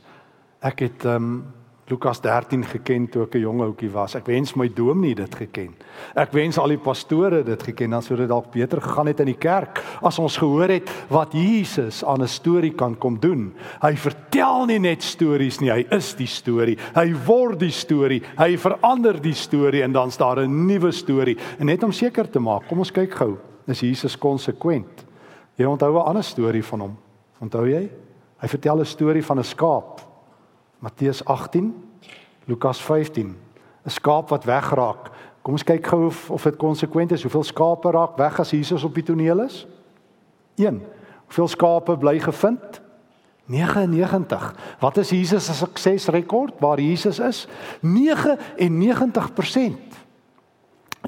ek 0.63 0.83
het 0.83 1.05
um, 1.07 1.58
Lukas 1.89 2.21
13 2.21 2.63
geken 2.69 3.07
toe 3.09 3.23
ek 3.23 3.35
'n 3.35 3.41
jong 3.41 3.61
ouetjie 3.61 3.89
was. 3.89 4.15
Ek 4.15 4.27
wens 4.27 4.53
my 4.55 4.67
dominee 4.67 5.15
dit 5.15 5.35
geken. 5.35 5.73
Ek 6.15 6.31
wens 6.31 6.57
al 6.57 6.67
die 6.67 6.77
pastore 6.77 7.43
dit 7.43 7.63
geken 7.63 7.89
dan 7.89 8.01
sou 8.01 8.15
dit 8.15 8.27
dalk 8.27 8.51
beter 8.51 8.81
gegaan 8.81 9.07
het 9.07 9.19
in 9.19 9.25
die 9.25 9.37
kerk 9.37 9.81
as 10.01 10.19
ons 10.19 10.37
gehoor 10.37 10.69
het 10.69 10.89
wat 11.09 11.33
Jesus 11.33 12.03
aan 12.03 12.21
'n 12.21 12.27
storie 12.27 12.73
kan 12.73 12.95
kom 12.95 13.19
doen. 13.19 13.53
Hy 13.81 13.95
vertel 13.95 14.65
nie 14.65 14.79
net 14.79 15.01
stories 15.03 15.59
nie, 15.61 15.71
hy 15.71 15.87
is 15.89 16.13
die 16.13 16.27
storie. 16.27 16.77
Hy 16.93 17.13
word 17.25 17.59
die 17.59 17.71
storie. 17.71 18.21
Hy 18.37 18.57
verander 18.57 19.21
die 19.21 19.33
storie 19.33 19.83
en 19.83 19.91
dan's 19.91 20.17
daar 20.17 20.39
'n 20.39 20.67
nuwe 20.67 20.91
storie. 20.91 21.37
En 21.59 21.65
net 21.65 21.83
om 21.83 21.91
seker 21.91 22.29
te 22.29 22.39
maak, 22.39 22.67
kom 22.67 22.79
ons 22.79 22.91
kyk 22.91 23.13
gou. 23.13 23.37
Is 23.67 23.79
Jesus 23.79 24.17
konsekwent? 24.17 25.05
Jy 25.57 25.65
onthou 25.65 25.95
'n 25.95 26.05
ander 26.05 26.23
storie 26.23 26.63
van 26.63 26.79
hom. 26.79 26.97
Onthou 27.41 27.65
jy? 27.67 27.89
Hy 28.37 28.47
vertel 28.47 28.79
'n 28.79 28.85
storie 28.85 29.23
van 29.23 29.39
'n 29.39 29.43
skaap 29.43 30.08
Matteus 30.79 31.25
18, 31.25 31.83
Lukas 32.45 32.81
15. 32.81 33.37
'n 33.83 33.89
Skaap 33.89 34.29
wat 34.29 34.43
wegraak. 34.43 35.11
Kom 35.41 35.53
ons 35.53 35.63
kyk 35.63 35.87
gou 35.87 36.05
of 36.05 36.29
of 36.29 36.43
dit 36.43 36.55
konsekwent 36.55 37.11
is. 37.11 37.21
Hoeveel 37.21 37.43
skape 37.43 37.91
raak 37.91 38.17
weg 38.17 38.39
as 38.39 38.51
Jesus 38.51 38.83
op 38.83 38.93
die 38.93 39.03
toneel 39.03 39.41
is? 39.41 39.67
1. 40.55 40.81
Hoeveel 41.25 41.47
skape 41.47 41.97
bly 41.97 42.19
gevind? 42.19 42.81
99. 43.45 44.55
Wat 44.79 44.97
is 44.97 45.09
Jesus 45.09 45.45
se 45.45 45.53
suksesrekord 45.53 46.59
waar 46.59 46.79
Jesus 46.79 47.19
is? 47.19 47.47
99%. 47.81 49.95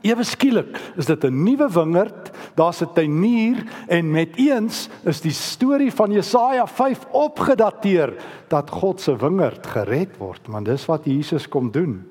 Ewe 0.01 0.24
skielik 0.25 0.79
is 0.98 1.05
dit 1.05 1.24
'n 1.24 1.43
nuwe 1.43 1.70
wingerd, 1.70 2.31
daar's 2.55 2.81
'n 2.81 2.93
tuinier 2.93 3.63
en 3.88 4.12
met 4.12 4.36
eens 4.36 4.89
is 5.03 5.22
die 5.22 5.31
storie 5.31 5.91
van 5.91 6.12
Jesaja 6.12 6.67
5 6.67 7.05
opgedateer 7.12 8.13
dat 8.48 8.70
God 8.70 9.01
se 9.01 9.15
wingerd 9.15 9.67
gered 9.67 10.17
word, 10.17 10.48
want 10.48 10.65
dis 10.65 10.86
wat 10.86 11.05
Jesus 11.05 11.48
kom 11.48 11.72
doen. 11.72 12.08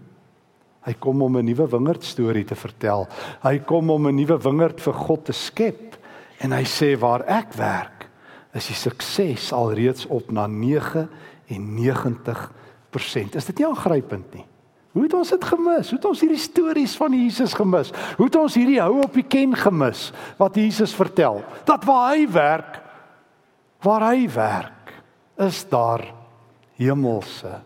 Hy 0.80 0.94
kom 0.98 1.22
om 1.22 1.36
'n 1.36 1.44
nuwe 1.44 1.68
wingerd 1.68 2.04
storie 2.04 2.44
te 2.44 2.54
vertel. 2.54 3.08
Hy 3.42 3.58
kom 3.58 3.90
om 3.90 4.06
'n 4.06 4.14
nuwe 4.14 4.38
wingerd 4.38 4.80
vir 4.80 4.94
God 4.94 5.24
te 5.24 5.32
skep 5.32 5.96
en 6.38 6.52
hy 6.52 6.64
sê 6.64 6.98
waar 6.98 7.22
ek 7.26 7.52
werk, 7.52 8.08
is 8.54 8.66
die 8.66 8.76
sukses 8.76 9.52
alreeds 9.52 10.06
op 10.06 10.30
na 10.30 10.46
99%. 10.46 13.36
Is 13.36 13.44
dit 13.44 13.58
nie 13.58 13.66
aangrypend 13.66 14.34
nie? 14.34 14.44
Hoe 14.90 15.04
het 15.06 15.14
ons 15.14 15.30
dit 15.30 15.44
gemis? 15.44 15.90
Hoe 15.90 15.98
het 15.98 16.08
ons 16.08 16.20
hierdie 16.24 16.42
stories 16.42 16.96
van 16.98 17.14
Jesus 17.14 17.54
gemis? 17.54 17.92
Hoe 18.18 18.26
het 18.26 18.36
ons 18.40 18.56
hierdie 18.58 18.80
hou 18.82 18.98
op 19.04 19.14
die 19.14 19.26
ken 19.26 19.54
gemis 19.54 20.08
wat 20.40 20.58
Jesus 20.58 20.94
vertel? 20.98 21.44
Dat 21.68 21.86
waar 21.86 22.16
hy 22.16 22.26
werk, 22.30 22.80
waar 23.86 24.08
hy 24.10 24.26
werk, 24.34 24.94
is 25.38 25.62
daar 25.70 26.02
hemelse 26.80 27.60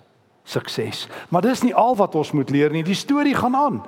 sukses. 0.45 1.07
Maar 1.33 1.49
dis 1.49 1.65
nie 1.65 1.75
al 1.75 1.97
wat 1.97 2.15
ons 2.15 2.35
moet 2.37 2.53
leer 2.53 2.73
nie. 2.75 2.85
Die 2.85 2.99
storie 2.99 3.35
gaan 3.35 3.57
aan. 3.57 3.81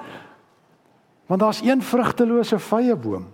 Want 1.28 1.40
daar's 1.42 1.60
een 1.60 1.82
vrugtelose 1.82 2.58
vyeboom. 2.58 3.26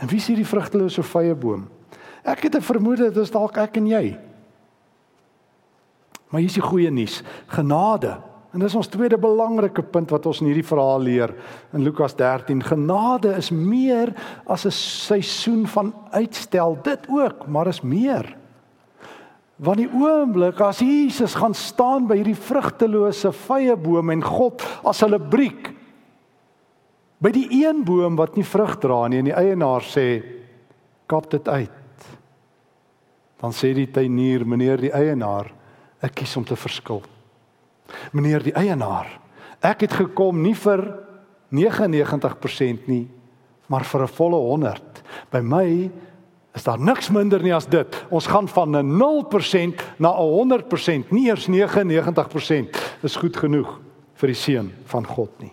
En 0.00 0.08
wie 0.08 0.20
is 0.22 0.30
hierdie 0.30 0.46
vrugtelose 0.46 1.02
vyeboom? 1.02 1.66
Ek 2.22 2.46
het 2.46 2.56
'n 2.56 2.62
vermoede 2.62 3.10
dit 3.10 3.16
is 3.16 3.30
dalk 3.30 3.56
ek 3.56 3.76
en 3.76 3.86
jy. 3.86 4.29
Maar 6.30 6.40
hier 6.40 6.50
is 6.50 6.58
die 6.58 6.64
goeie 6.64 6.90
nuus, 6.94 7.20
genade. 7.50 8.16
En 8.50 8.62
dis 8.62 8.74
ons 8.74 8.88
tweede 8.90 9.18
belangrike 9.18 9.82
punt 9.82 10.10
wat 10.10 10.26
ons 10.26 10.40
in 10.42 10.48
hierdie 10.50 10.66
verhaal 10.66 11.02
leer 11.06 11.34
in 11.74 11.84
Lukas 11.86 12.16
13. 12.18 12.62
Genade 12.66 13.36
is 13.38 13.50
meer 13.54 14.14
as 14.46 14.66
'n 14.66 14.74
seisoen 14.74 15.66
van 15.66 15.94
uitstel, 16.10 16.78
dit 16.82 17.06
ook, 17.08 17.46
maar 17.46 17.66
is 17.66 17.80
meer. 17.80 18.36
Want 19.56 19.76
die 19.76 19.90
oomblik 19.92 20.60
as 20.60 20.78
Jesus 20.78 21.34
gaan 21.34 21.54
staan 21.54 22.06
by 22.06 22.16
hierdie 22.16 22.38
vrugtelose 22.48 23.32
vyeboom 23.32 24.10
en 24.10 24.22
God 24.22 24.62
as 24.84 25.00
hulle 25.00 25.20
briek 25.20 25.74
by 27.20 27.30
die 27.30 27.66
een 27.66 27.84
boom 27.84 28.16
wat 28.16 28.36
nie 28.36 28.44
vrug 28.44 28.78
dra 28.80 29.02
nie 29.08 29.20
en 29.20 29.28
die 29.28 29.36
eienaar 29.36 29.84
sê 29.84 30.22
kap 31.06 31.28
dit 31.30 31.48
uit. 31.48 32.06
Dan 33.40 33.52
sê 33.52 33.74
die 33.74 33.88
tuinier, 33.92 34.44
meneer 34.46 34.80
die 34.80 34.92
eienaar, 34.92 35.50
Ek 36.00 36.14
kies 36.20 36.36
om 36.36 36.44
te 36.44 36.56
verskil. 36.56 37.02
Meneer 38.12 38.42
die 38.42 38.54
eienaar, 38.56 39.08
ek 39.60 39.80
het 39.80 39.92
gekom 39.92 40.42
nie 40.42 40.54
vir 40.54 40.84
99% 41.50 42.86
nie, 42.88 43.08
maar 43.68 43.84
vir 43.84 44.02
'n 44.02 44.08
volle 44.08 44.36
100. 44.36 45.02
By 45.30 45.40
my 45.40 45.90
is 46.54 46.64
daar 46.64 46.78
niks 46.78 47.10
minder 47.10 47.42
nie 47.42 47.54
as 47.54 47.66
dit. 47.66 48.06
Ons 48.10 48.26
gaan 48.26 48.48
van 48.48 48.76
'n 48.76 48.96
0% 48.96 49.82
na 49.98 50.10
'n 50.10 50.22
100%, 50.22 51.10
nie 51.10 51.28
eers 51.28 51.48
99% 51.48 52.76
is 53.02 53.16
goed 53.16 53.36
genoeg 53.36 53.80
vir 54.14 54.26
die 54.26 54.34
seun 54.34 54.72
van 54.84 55.06
God 55.06 55.30
nie. 55.40 55.52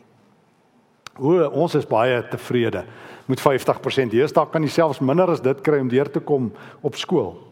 O, 1.20 1.50
ons 1.50 1.75
is 1.75 1.86
baie 1.86 2.27
tevrede 2.30 2.86
met 3.25 3.42
50%. 3.42 4.12
Hier 4.12 4.27
staan 4.27 4.50
kan 4.50 4.62
jy 4.63 4.70
selfs 4.70 5.00
minder 5.00 5.30
as 5.30 5.42
dit 5.42 5.62
kry 5.62 5.80
om 5.80 5.89
deur 5.89 6.12
te 6.12 6.20
kom 6.20 6.51
op 6.82 6.96
skool. 6.96 7.47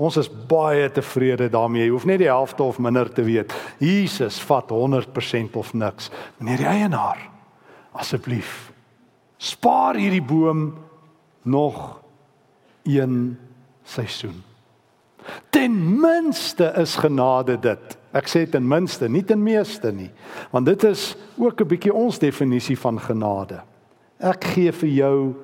Ons 0.00 0.16
is 0.16 0.30
baie 0.48 0.88
tevrede 0.88 1.50
daarmee. 1.52 1.84
Jy 1.84 1.92
hoef 1.92 2.06
net 2.08 2.22
die 2.22 2.30
helfte 2.30 2.64
of 2.64 2.78
minder 2.80 3.10
te 3.12 3.22
weet. 3.26 3.52
Jesus 3.78 4.40
vat 4.48 4.72
100% 4.72 5.56
of 5.60 5.74
niks. 5.76 6.08
Meneer 6.38 6.64
die 6.64 6.70
eienaar, 6.72 7.26
asseblief 7.92 8.70
spaar 9.40 9.96
hierdie 9.96 10.22
boom 10.22 10.74
nog 11.48 12.00
een 12.84 13.38
seisoen. 13.82 14.42
Ten 15.50 16.00
minste 16.00 16.72
is 16.80 16.96
genade 17.00 17.56
dit. 17.60 17.96
Ek 18.16 18.28
sê 18.28 18.44
ten 18.50 18.64
minste, 18.66 19.08
nie 19.08 19.22
ten 19.24 19.40
meeste 19.42 19.92
nie. 19.94 20.10
Want 20.52 20.66
dit 20.66 20.84
is 20.84 21.14
ook 21.38 21.60
'n 21.60 21.68
bietjie 21.68 21.94
ons 21.94 22.18
definisie 22.18 22.78
van 22.78 23.00
genade. 23.00 23.62
Ek 24.18 24.44
gee 24.44 24.72
vir 24.72 24.88
jou 24.88 25.34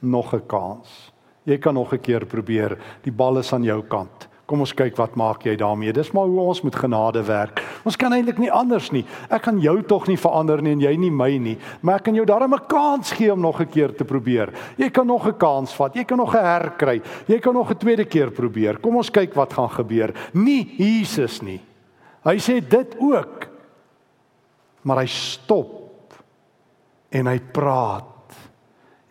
nog 0.00 0.34
'n 0.34 0.46
kans. 0.46 1.12
Jy 1.44 1.58
kan 1.58 1.74
nog 1.74 1.92
'n 1.92 2.00
keer 2.00 2.26
probeer. 2.26 2.78
Die 3.02 3.12
bal 3.12 3.38
is 3.38 3.52
aan 3.52 3.64
jou 3.64 3.82
kant. 3.82 4.28
Kom 4.44 4.60
ons 4.60 4.74
kyk 4.76 4.96
wat 5.00 5.14
maak 5.16 5.46
jy 5.46 5.54
daarmee. 5.56 5.92
Dis 5.92 6.10
maar 6.12 6.28
hoe 6.28 6.40
ons 6.40 6.60
met 6.62 6.74
genade 6.76 7.22
werk. 7.24 7.62
Ons 7.84 7.96
kan 7.96 8.12
eintlik 8.12 8.38
nie 8.38 8.52
anders 8.52 8.90
nie. 8.92 9.04
Ek 9.32 9.42
kan 9.42 9.60
jou 9.60 9.78
tog 9.88 10.04
nie 10.06 10.18
verander 10.20 10.60
nie 10.62 10.72
en 10.72 10.80
jy 10.80 10.92
nie 11.00 11.10
my 11.10 11.30
nie, 11.40 11.56
maar 11.80 11.96
ek 11.96 12.04
kan 12.04 12.14
jou 12.14 12.26
darm 12.26 12.52
'n 12.52 12.66
kans 12.68 13.12
gee 13.12 13.32
om 13.32 13.40
nog 13.40 13.60
'n 13.60 13.70
keer 13.70 13.94
te 13.96 14.04
probeer. 14.04 14.52
Jy 14.76 14.90
kan 14.90 15.06
nog 15.06 15.26
'n 15.26 15.38
kans 15.38 15.72
vat. 15.74 15.94
Jy 15.94 16.04
kan 16.04 16.18
nog 16.18 16.34
'n 16.34 16.44
herkry. 16.44 17.02
Jy 17.26 17.38
kan 17.40 17.54
nog 17.54 17.70
'n 17.70 17.78
tweede 17.78 18.04
keer 18.04 18.30
probeer. 18.30 18.78
Kom 18.80 18.96
ons 18.96 19.10
kyk 19.10 19.34
wat 19.34 19.52
gaan 19.52 19.70
gebeur. 19.70 20.12
Nie 20.34 20.74
Jesus 20.76 21.40
nie. 21.40 21.60
Hy 22.22 22.36
sê 22.36 22.60
dit 22.60 22.96
ook. 23.00 23.48
Maar 24.82 24.98
hy 24.98 25.06
stop 25.06 26.12
en 27.10 27.26
hy 27.26 27.40
praat 27.40 28.13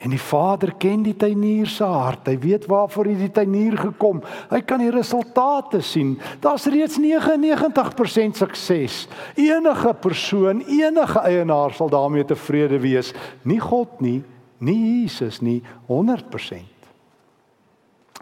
En 0.03 0.11
die 0.11 0.19
Vader 0.19 0.73
ken 0.75 1.05
die 1.05 1.15
tuinier 1.15 1.69
se 1.71 1.87
hart. 1.87 2.27
Hy 2.27 2.35
weet 2.43 2.65
waarvoor 2.67 3.07
hy 3.07 3.13
die 3.21 3.31
tuinier 3.31 3.77
gekom. 3.79 4.19
Hy 4.49 4.59
kan 4.67 4.81
die 4.83 4.91
resultate 4.91 5.79
sien. 5.85 6.17
Daar's 6.43 6.67
reeds 6.67 6.97
99% 6.99 8.35
sukses. 8.35 9.05
Enige 9.39 9.93
persoon, 10.03 10.59
enige 10.67 11.23
eienaar 11.23 11.71
sal 11.77 11.91
daarmee 11.93 12.27
tevrede 12.27 12.81
wees. 12.83 13.13
Nie 13.47 13.61
God 13.63 14.01
nie, 14.03 14.19
nie 14.59 14.79
Jesus 15.03 15.39
nie, 15.39 15.61
100%. 15.87 16.67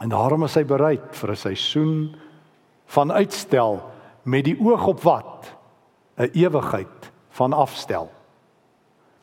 En 0.02 0.14
daarom 0.14 0.46
is 0.46 0.58
hy 0.58 0.64
bereid 0.66 1.10
vir 1.18 1.32
'n 1.32 1.36
seisoen 1.36 2.16
van 2.94 3.12
uitstel 3.12 3.82
met 4.24 4.46
die 4.46 4.58
oog 4.60 4.88
op 4.88 5.02
wat? 5.02 5.54
'n 6.18 6.30
Ewigheid 6.34 7.12
van 7.30 7.54
afstel. 7.54 8.12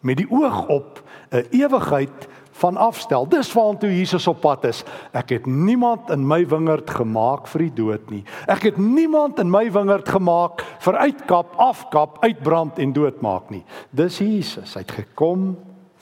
Met 0.00 0.16
die 0.16 0.30
oog 0.30 0.66
op 0.68 1.02
'n 1.30 1.46
ewigheid 1.50 2.28
van 2.58 2.76
afstel. 2.76 3.26
Dis 3.30 3.52
waartoe 3.54 3.90
Jesus 3.90 4.26
op 4.30 4.40
pad 4.42 4.64
is. 4.68 4.82
Ek 5.16 5.30
het 5.36 5.46
niemand 5.46 6.10
in 6.14 6.24
my 6.26 6.40
wingerd 6.48 6.90
gemaak 6.90 7.46
vir 7.50 7.66
die 7.66 7.74
dood 7.80 8.10
nie. 8.12 8.22
Ek 8.50 8.68
het 8.70 8.80
niemand 8.82 9.38
in 9.42 9.50
my 9.50 9.66
wingerd 9.74 10.08
gemaak 10.08 10.64
vir 10.84 10.98
uitkap, 10.98 11.54
afkap, 11.62 12.18
uitbrand 12.24 12.80
en 12.82 12.94
doodmaak 12.96 13.52
nie. 13.54 13.62
Dis 13.90 14.20
Jesus. 14.22 14.74
Hy 14.74 14.82
het 14.84 14.96
gekom 15.02 15.52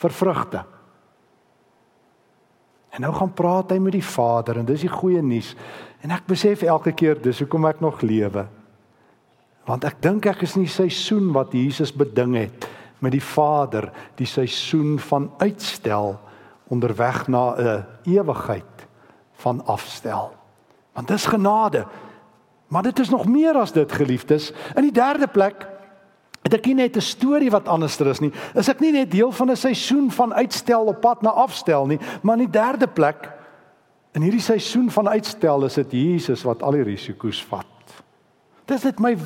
vir 0.00 0.16
vrugte. 0.16 0.64
En 2.96 3.04
nou 3.04 3.12
gaan 3.12 3.32
praat 3.36 3.75
hy 3.75 3.80
met 3.82 3.92
die 3.92 4.04
Vader 4.04 4.56
en 4.56 4.68
dis 4.68 4.86
die 4.86 4.92
goeie 4.92 5.20
nuus. 5.22 5.52
En 6.00 6.14
ek 6.16 6.25
besef 6.30 6.64
elke 6.64 6.94
keer 6.96 7.18
dis 7.20 7.42
hoekom 7.44 7.68
ek 7.68 7.82
nog 7.84 8.00
lewe. 8.06 8.46
Want 9.66 9.84
ek 9.84 9.98
dink 10.00 10.28
ek 10.30 10.46
is 10.46 10.54
in 10.56 10.64
die 10.64 10.72
seisoen 10.72 11.32
wat 11.34 11.52
Jesus 11.56 11.92
beding 11.92 12.36
het 12.38 12.68
met 13.04 13.12
die 13.12 13.22
Vader, 13.22 13.90
die 14.16 14.28
seisoen 14.28 14.96
van 15.02 15.28
uitstel 15.42 16.14
onderweg 16.68 17.28
na 17.28 17.54
'n 17.56 17.85
ewigheid 18.04 18.87
van 19.32 19.66
afstel. 19.66 20.32
Want 20.92 21.08
dis 21.08 21.26
genade. 21.26 21.87
Maar 22.66 22.82
dit 22.82 22.99
is 22.99 23.08
nog 23.08 23.26
meer 23.26 23.54
as 23.54 23.73
dit 23.73 23.92
geliefdes. 23.92 24.52
In 24.75 24.82
die 24.82 24.92
derde 24.92 25.26
plek 25.26 25.68
het 26.42 26.54
ek 26.54 26.66
nie 26.66 26.75
net 26.75 26.96
'n 26.96 27.00
storie 27.00 27.50
wat 27.50 27.68
anderster 27.68 28.06
is 28.06 28.20
nie. 28.20 28.32
Is 28.54 28.68
ek 28.68 28.80
nie 28.80 28.92
net 28.92 29.11
deel 29.11 29.32
van 29.32 29.50
'n 29.50 29.56
seisoen 29.56 30.11
van 30.11 30.35
uitstel 30.35 30.85
op 30.85 31.00
pad 31.00 31.23
na 31.23 31.30
afstel 31.30 31.87
nie, 31.87 31.99
maar 32.23 32.38
in 32.38 32.50
die 32.50 32.61
derde 32.61 32.87
plek 32.87 33.32
in 34.12 34.23
hierdie 34.23 34.40
seisoen 34.40 34.90
van 34.90 35.08
uitstel 35.08 35.64
is 35.64 35.75
dit 35.75 35.92
Jesus 35.92 36.42
wat 36.42 36.62
al 36.62 36.70
die 36.70 36.82
risiko's 36.82 37.44
vat. 37.44 37.66
Dis 38.64 38.80
dit 38.80 38.99
my 38.99 39.16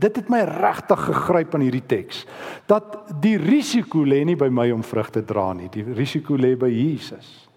dit 0.00 0.16
het 0.20 0.28
my 0.32 0.42
regtig 0.48 1.06
gegryp 1.08 1.54
aan 1.54 1.64
hierdie 1.66 1.86
teks 1.88 2.24
dat 2.68 2.98
die 3.22 3.36
risiko 3.40 4.04
lê 4.04 4.22
nie 4.26 4.36
by 4.38 4.48
my 4.52 4.68
om 4.74 4.84
vrug 4.86 5.10
te 5.14 5.24
dra 5.24 5.52
nie 5.56 5.70
die 5.72 5.84
risiko 5.96 6.36
lê 6.36 6.54
by 6.58 6.70
Jesus. 6.70 7.48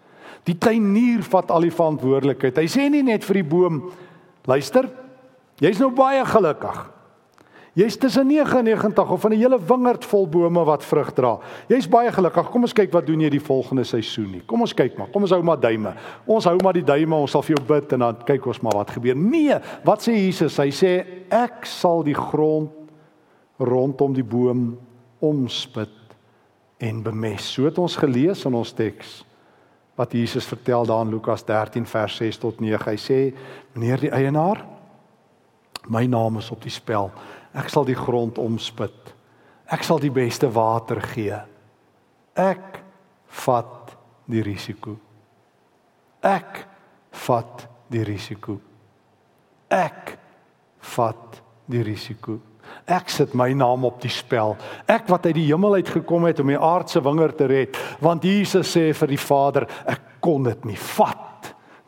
Die 0.48 0.56
tuinier 0.58 1.22
vat 1.28 1.52
al 1.52 1.68
die 1.68 1.74
verantwoordelikheid. 1.74 2.58
Hy 2.58 2.70
sê 2.72 2.88
nie 2.90 3.04
net 3.06 3.26
vir 3.28 3.42
die 3.42 3.50
boom 3.52 3.82
luister 4.50 4.88
jy's 5.60 5.82
nou 5.82 5.92
baie 5.96 6.24
gelukkig 6.26 6.80
Jy's 7.80 7.96
tussen 7.98 8.28
99 8.28 9.12
of 9.12 9.22
van 9.22 9.32
'n 9.32 9.38
hele 9.38 9.60
wingerd 9.66 10.06
vol 10.06 10.28
bome 10.28 10.64
wat 10.64 10.84
vrug 10.84 11.14
dra. 11.14 11.40
Jy's 11.68 11.88
baie 11.88 12.12
gelukkig. 12.12 12.50
Kom 12.50 12.62
ons 12.62 12.74
kyk 12.74 12.92
wat 12.92 13.06
doen 13.06 13.22
jy 13.22 13.30
die 13.30 13.42
volgende 13.42 13.84
seisoen 13.84 14.32
nie. 14.32 14.42
Kom 14.46 14.62
ons 14.62 14.74
kyk 14.74 14.98
maar. 14.98 15.08
Kom 15.08 15.22
ons 15.22 15.32
hou 15.32 15.44
maar 15.44 15.60
duime. 15.60 15.94
Ons 16.26 16.46
hou 16.46 16.58
maar 16.64 16.74
die 16.74 16.84
duime. 16.84 17.16
Ons 17.16 17.32
sal 17.32 17.42
vir 17.42 17.56
jou 17.56 17.66
bid 17.68 17.94
en 17.94 18.00
dan 18.00 18.18
kyk 18.26 18.46
ons 18.46 18.60
maar 18.62 18.74
wat 18.74 18.90
gebeur. 18.90 19.16
Nee, 19.16 19.60
wat 19.84 20.02
sê 20.02 20.12
Jesus? 20.12 20.58
Hy 20.58 20.70
sê 20.70 21.06
ek 21.30 21.66
sal 21.66 22.04
die 22.04 22.14
grond 22.14 22.70
rondom 23.58 24.14
die 24.14 24.24
boom 24.24 24.78
omspit 25.20 25.90
en 26.78 27.04
bemest. 27.04 27.46
So 27.46 27.66
het 27.66 27.78
ons 27.78 27.96
gelees 27.96 28.46
in 28.46 28.54
ons 28.54 28.74
teks 28.74 29.26
wat 29.96 30.12
Jesus 30.12 30.46
vertel 30.46 30.86
daar 30.86 31.06
in 31.06 31.12
Lukas 31.12 31.46
13 31.46 31.86
vers 31.86 32.16
6 32.16 32.38
tot 32.38 32.60
9. 32.60 32.92
Hy 32.92 32.98
sê: 32.98 33.34
"Meneer 33.74 34.00
die 34.00 34.12
eienaar, 34.12 34.66
my 35.88 36.06
naam 36.06 36.38
is 36.38 36.52
op 36.52 36.62
die 36.62 36.72
spel." 36.72 37.12
Ek 37.58 37.70
sal 37.72 37.88
die 37.88 37.98
grond 37.98 38.38
omspit. 38.38 39.14
Ek 39.70 39.86
sal 39.86 40.02
die 40.02 40.14
beste 40.14 40.50
water 40.54 41.02
gee. 41.14 41.38
Ek 42.38 42.82
vat 43.46 43.96
die 44.30 44.42
risiko. 44.46 44.96
Ek 46.26 46.66
vat 47.26 47.66
die 47.90 48.04
risiko. 48.06 48.60
Ek 49.70 50.16
vat 50.96 51.42
die 51.70 51.82
risiko. 51.86 52.40
Ek 52.90 53.10
sit 53.10 53.34
my 53.38 53.50
naam 53.58 53.86
op 53.86 53.98
die 54.02 54.14
spel. 54.14 54.56
Ek 54.90 55.10
wat 55.10 55.26
uit 55.26 55.38
die 55.38 55.48
hemel 55.50 55.80
uit 55.80 55.90
gekom 55.90 56.28
het 56.30 56.42
om 56.42 56.52
die 56.52 56.60
aardse 56.60 57.02
wingerd 57.06 57.38
te 57.38 57.48
red, 57.50 57.78
want 58.02 58.26
Jesus 58.26 58.70
sê 58.76 58.90
vir 58.94 59.14
die 59.14 59.22
Vader, 59.22 59.66
ek 59.90 60.22
kon 60.22 60.46
dit 60.46 60.70
nie 60.70 60.78
vat 60.98 61.29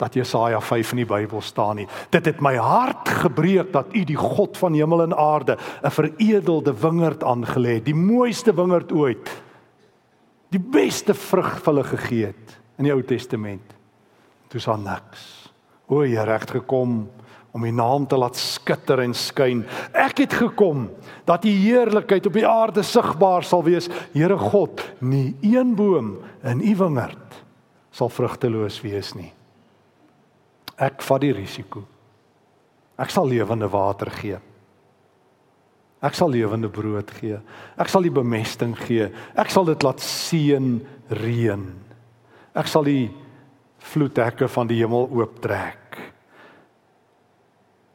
dat 0.02 0.18
Jesaja 0.18 0.62
5 0.62 0.96
in 0.96 1.04
die 1.04 1.10
Bybel 1.10 1.42
staan 1.46 1.82
nie. 1.82 1.88
Dit 2.10 2.26
het 2.26 2.42
my 2.42 2.56
hart 2.58 3.10
gebreek 3.22 3.72
dat 3.74 3.94
U 3.94 4.04
die 4.08 4.18
God 4.18 4.58
van 4.58 4.74
hemel 4.74 5.06
en 5.06 5.16
aarde 5.18 5.58
'n 5.84 5.94
veredelde 5.94 6.74
wingerd 6.74 7.24
aangelê 7.24 7.78
het, 7.80 7.86
die 7.86 7.96
mooiste 7.96 8.54
wingerd 8.54 8.92
ooit. 8.92 9.30
Die 10.50 10.60
beste 10.60 11.14
vrug 11.14 11.62
vir 11.62 11.74
hulle 11.74 11.84
gegee 11.84 12.26
het 12.26 12.58
in 12.78 12.84
die 12.84 12.94
Ou 12.94 13.04
Testament. 13.04 13.74
Toe's 14.50 14.68
aan 14.68 14.84
niks. 14.84 15.52
O, 15.88 16.04
jy 16.04 16.24
reg 16.24 16.50
gekom 16.50 17.10
om 17.52 17.66
U 17.66 17.72
naam 17.72 18.08
te 18.08 18.18
laat 18.18 18.36
skitter 18.36 19.00
en 19.00 19.14
skyn. 19.14 19.66
Ek 19.94 20.18
het 20.18 20.34
gekom 20.34 20.90
dat 21.26 21.46
U 21.46 21.50
heerlikheid 21.50 22.26
op 22.26 22.34
die 22.34 22.48
aarde 22.48 22.84
sigbaar 22.84 23.44
sal 23.44 23.64
wees. 23.64 23.90
Here 24.14 24.38
God, 24.38 24.82
nie 25.00 25.36
een 25.42 25.76
boom 25.76 26.18
in 26.44 26.62
U 26.62 26.76
wingerd 26.76 27.44
sal 27.92 28.10
vrugteloos 28.10 28.82
wees 28.82 29.14
nie. 29.14 29.32
Ek 30.82 31.04
vat 31.06 31.22
die 31.22 31.34
risiko. 31.38 31.84
Ek 33.02 33.14
sal 33.14 33.30
lewende 33.30 33.70
water 33.72 34.10
gee. 34.14 34.40
Ek 36.02 36.18
sal 36.18 36.32
lewende 36.34 36.70
brood 36.74 37.12
gee. 37.20 37.38
Ek 37.78 37.90
sal 37.94 38.06
die 38.06 38.14
bemesting 38.14 38.74
gee. 38.88 39.12
Ek 39.38 39.52
sal 39.54 39.68
dit 39.70 39.84
laat 39.86 40.02
seën 40.02 40.80
reën. 41.22 41.66
Ek 42.58 42.70
sal 42.70 42.88
die 42.90 43.12
vloedhekke 43.92 44.50
van 44.50 44.70
die 44.70 44.80
hemel 44.82 45.06
ooptrek. 45.14 46.00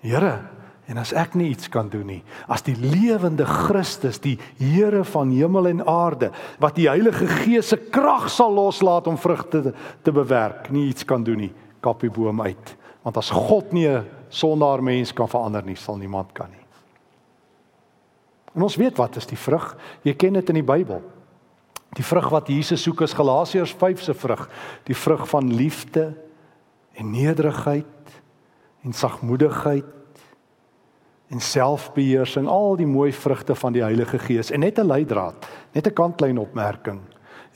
Here, 0.06 0.36
en 0.86 1.00
as 1.02 1.10
ek 1.18 1.34
nie 1.34 1.48
iets 1.50 1.66
kan 1.72 1.88
doen 1.90 2.06
nie, 2.06 2.22
as 2.46 2.62
die 2.62 2.76
lewende 2.78 3.46
Christus, 3.48 4.20
die 4.22 4.36
Here 4.60 5.02
van 5.06 5.32
hemel 5.34 5.72
en 5.72 5.82
aarde, 5.82 6.30
wat 6.62 6.78
die 6.78 6.86
Heilige 6.86 7.26
Gees 7.42 7.72
se 7.72 7.80
krag 7.90 8.28
sal 8.30 8.54
loslaat 8.54 9.10
om 9.10 9.18
vrugte 9.18 9.64
te, 9.66 9.74
te 10.06 10.14
bewerk, 10.14 10.70
nie 10.70 10.86
iets 10.92 11.06
kan 11.06 11.26
doen 11.26 11.48
nie 11.48 11.54
kap 11.86 12.02
die 12.02 12.12
boom 12.12 12.42
uit. 12.42 12.76
Want 13.06 13.20
as 13.20 13.30
God 13.30 13.72
nie 13.72 13.86
'n 13.88 14.04
sondaar 14.28 14.82
mens 14.82 15.12
kan 15.12 15.28
verander 15.28 15.62
nie, 15.62 15.76
sal 15.76 15.96
niemand 15.96 16.32
kan 16.32 16.50
nie. 16.50 16.64
En 18.54 18.62
ons 18.62 18.76
weet 18.76 18.96
wat 18.96 19.16
is 19.16 19.26
die 19.26 19.38
vrug? 19.38 19.76
Jy 20.02 20.14
ken 20.14 20.32
dit 20.32 20.48
in 20.48 20.54
die 20.54 20.62
Bybel. 20.62 21.02
Die 21.96 22.04
vrug 22.04 22.28
wat 22.32 22.48
Jesus 22.48 22.82
soek 22.82 23.02
is 23.02 23.14
Galasiërs 23.16 23.74
5 23.78 24.02
se 24.02 24.14
vrug, 24.14 24.48
die 24.84 24.96
vrug 24.96 25.28
van 25.28 25.54
liefde 25.54 26.14
en 26.96 27.10
nederigheid 27.10 27.84
en 28.84 28.92
sagmoedigheid 28.92 29.84
en 31.28 31.40
selfbeheersing, 31.40 32.46
al 32.48 32.76
die 32.76 32.86
mooi 32.86 33.12
vrugte 33.12 33.54
van 33.54 33.72
die 33.72 33.82
Heilige 33.82 34.18
Gees 34.18 34.50
en 34.50 34.60
net 34.60 34.78
'n 34.78 34.86
leidraad, 34.86 35.46
net 35.72 35.86
'n 35.86 35.94
kantlyn 35.94 36.38
opmerking. 36.38 37.00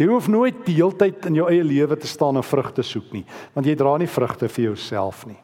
Jy 0.00 0.06
hoef 0.08 0.30
nooit 0.32 0.62
die 0.64 0.78
hele 0.78 0.96
tyd 0.96 1.26
in 1.28 1.36
jou 1.36 1.46
eie 1.52 1.64
lewe 1.66 1.96
te 2.00 2.08
staan 2.08 2.40
en 2.40 2.46
vrugte 2.46 2.80
soek 2.86 3.10
nie, 3.12 3.26
want 3.52 3.66
jy 3.68 3.74
dra 3.76 3.98
nie 4.00 4.08
vrugte 4.08 4.48
vir 4.48 4.70
jouself 4.70 5.26
nie. 5.28 5.36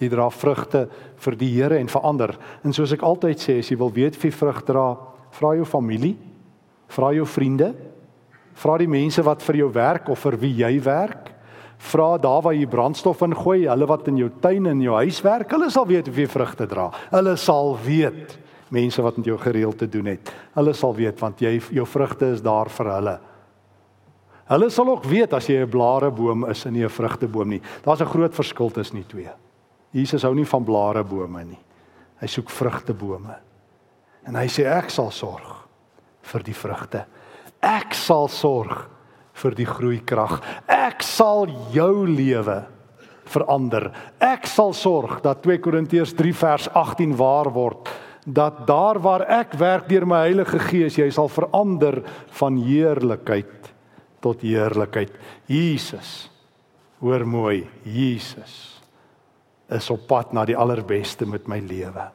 Jy 0.00 0.08
dra 0.10 0.30
vrugte 0.32 0.86
vir 1.22 1.36
die 1.38 1.50
Here 1.52 1.76
en 1.78 1.90
vir 1.92 2.06
ander. 2.08 2.32
En 2.64 2.72
soos 2.74 2.94
ek 2.96 3.04
altyd 3.04 3.42
sê, 3.42 3.58
as 3.60 3.68
jy 3.68 3.76
wil 3.78 3.92
weet 3.92 4.16
wie 4.22 4.32
vrug 4.32 4.62
dra, 4.66 4.86
vra 5.36 5.52
jou 5.58 5.66
familie, 5.68 6.14
vra 6.94 7.12
jou 7.14 7.26
vriende, 7.28 7.74
vra 8.58 8.78
die 8.80 8.88
mense 8.90 9.22
wat 9.26 9.44
vir 9.44 9.60
jou 9.60 9.68
werk 9.74 10.08
of 10.08 10.24
vir 10.24 10.38
wie 10.40 10.54
jy 10.62 10.72
werk. 10.86 11.28
Vra 11.84 12.14
daar 12.16 12.40
waar 12.46 12.56
jy 12.56 12.64
brandstof 12.70 13.22
ingooi, 13.26 13.66
hulle 13.68 13.90
wat 13.90 14.08
in 14.08 14.22
jou 14.22 14.30
tuin 14.40 14.70
en 14.72 14.80
jou 14.80 14.96
huis 15.02 15.20
werk, 15.26 15.52
hulle 15.52 15.68
sal 15.74 15.84
weet 15.90 16.08
of 16.08 16.16
jy 16.16 16.26
vrugte 16.32 16.68
dra. 16.70 16.88
Hulle 17.12 17.36
sal 17.36 17.74
weet 17.84 18.38
mense 18.72 19.04
wat 19.04 19.20
met 19.20 19.28
jou 19.28 19.36
gereeld 19.38 19.78
te 19.78 19.90
doen 19.90 20.14
het. 20.14 20.32
Hulle 20.56 20.72
sal 20.74 20.96
weet 20.96 21.20
want 21.20 21.44
jy 21.44 21.58
jou 21.76 21.86
vrugte 21.86 22.32
is 22.32 22.42
daar 22.42 22.72
vir 22.72 22.92
hulle. 22.96 23.16
Hulle 24.44 24.68
sal 24.70 24.90
ook 24.92 25.04
weet 25.08 25.32
as 25.32 25.46
jy 25.48 25.62
'n 25.62 25.70
blareboom 25.70 26.50
is 26.50 26.64
en 26.66 26.72
nie 26.72 26.84
'n 26.84 26.88
vrugteboom 26.88 27.48
nie. 27.48 27.62
Daar's 27.82 28.00
'n 28.00 28.12
groot 28.12 28.34
verskil 28.34 28.70
tussen 28.70 28.96
die 28.96 29.06
twee. 29.06 29.30
Jesus 29.90 30.22
hou 30.22 30.34
nie 30.34 30.46
van 30.46 30.64
blarebome 30.64 31.44
nie. 31.44 31.58
Hy 32.20 32.26
soek 32.26 32.50
vrugtebome. 32.50 33.36
En 34.26 34.34
hy 34.34 34.46
sê 34.46 34.66
ek 34.66 34.90
sal 34.90 35.10
sorg 35.10 35.68
vir 36.22 36.42
die 36.42 36.54
vrugte. 36.54 37.04
Ek 37.62 37.94
sal 37.94 38.28
sorg 38.28 38.88
vir 39.32 39.54
die 39.54 39.66
groeikrag. 39.66 40.40
Ek 40.68 41.02
sal 41.02 41.46
jou 41.72 42.06
lewe 42.06 42.66
verander. 43.24 43.92
Ek 44.20 44.46
sal 44.46 44.72
sorg 44.72 45.22
dat 45.22 45.42
2 45.42 45.58
Korintiërs 45.58 46.14
3 46.14 46.32
vers 46.32 46.68
18 46.74 47.16
waar 47.16 47.52
word 47.52 47.88
dat 48.26 48.66
daar 48.66 48.98
waar 48.98 49.26
ek 49.28 49.52
werk 49.60 49.88
deur 49.88 50.06
my 50.08 50.22
Heilige 50.24 50.58
Gees 50.58 50.96
jy 50.96 51.10
sal 51.12 51.28
verander 51.28 52.00
van 52.38 52.56
heerlikheid 52.56 53.73
tot 54.24 54.44
heerlikheid. 54.44 55.12
Jesus. 55.50 56.30
Hoor 57.02 57.26
mooi, 57.28 57.64
Jesus 57.84 58.74
is 59.72 59.90
op 59.90 60.06
pad 60.08 60.32
na 60.36 60.44
die 60.48 60.56
allerbeste 60.56 61.26
met 61.28 61.48
my 61.50 61.58
lewe. 61.60 62.08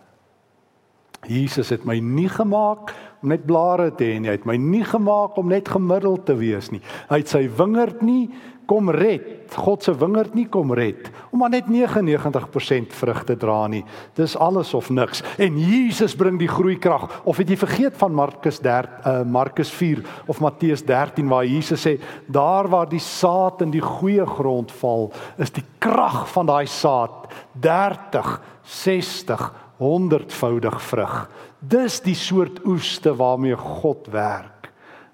Jesus 1.27 1.69
het 1.73 1.85
my 1.85 1.97
nie 1.99 2.29
gemaak 2.31 2.93
om 3.21 3.33
net 3.33 3.45
blare 3.47 3.89
te 3.95 4.07
hê 4.07 4.19
nie. 4.19 4.31
Hy 4.31 4.37
het 4.37 4.47
my 4.47 4.55
nie 4.59 4.85
gemaak 4.87 5.37
om 5.39 5.51
net 5.51 5.69
gemiddeld 5.71 6.25
te 6.29 6.37
wees 6.39 6.71
nie. 6.71 6.81
Hy 7.09 7.21
het 7.23 7.31
sy 7.31 7.45
wingerd 7.59 8.03
nie 8.05 8.29
kom 8.69 8.89
red. 8.93 9.49
God 9.57 9.83
se 9.83 9.95
wingerd 9.97 10.35
nie 10.37 10.45
kom 10.51 10.69
red 10.77 11.07
om 11.33 11.41
net 11.49 11.69
99% 11.71 12.93
vrug 12.93 13.21
te 13.25 13.35
dra 13.39 13.63
nie. 13.71 13.81
Dis 14.17 14.35
alles 14.37 14.73
of 14.77 14.89
niks. 14.93 15.23
En 15.41 15.57
Jesus 15.57 16.15
bring 16.17 16.37
die 16.41 16.49
groeikrag. 16.49 17.07
Of 17.25 17.39
het 17.41 17.49
jy 17.49 17.57
vergeet 17.57 17.97
van 17.97 18.13
Markus 18.17 18.61
3 18.61 18.69
uh 18.69 19.09
eh, 19.09 19.23
Markus 19.25 19.71
4 19.73 20.03
of 20.29 20.41
Matteus 20.43 20.83
13 20.85 21.29
waar 21.29 21.45
Jesus 21.45 21.85
sê 21.85 21.97
daar 22.27 22.69
waar 22.69 22.89
die 22.89 23.01
saad 23.01 23.61
in 23.65 23.73
die 23.73 23.83
goeie 23.83 24.25
grond 24.25 24.71
val, 24.81 25.09
is 25.37 25.51
die 25.51 25.65
krag 25.79 26.27
van 26.33 26.49
daai 26.49 26.67
saad 26.67 27.29
30, 27.61 28.37
60, 28.63 29.49
100voudig 29.79 30.81
vrug. 30.81 31.29
Dis 31.59 31.99
die 32.05 32.15
soort 32.15 32.61
oeste 32.67 33.11
waarmee 33.19 33.57
God 33.59 34.07
werk 34.13 34.59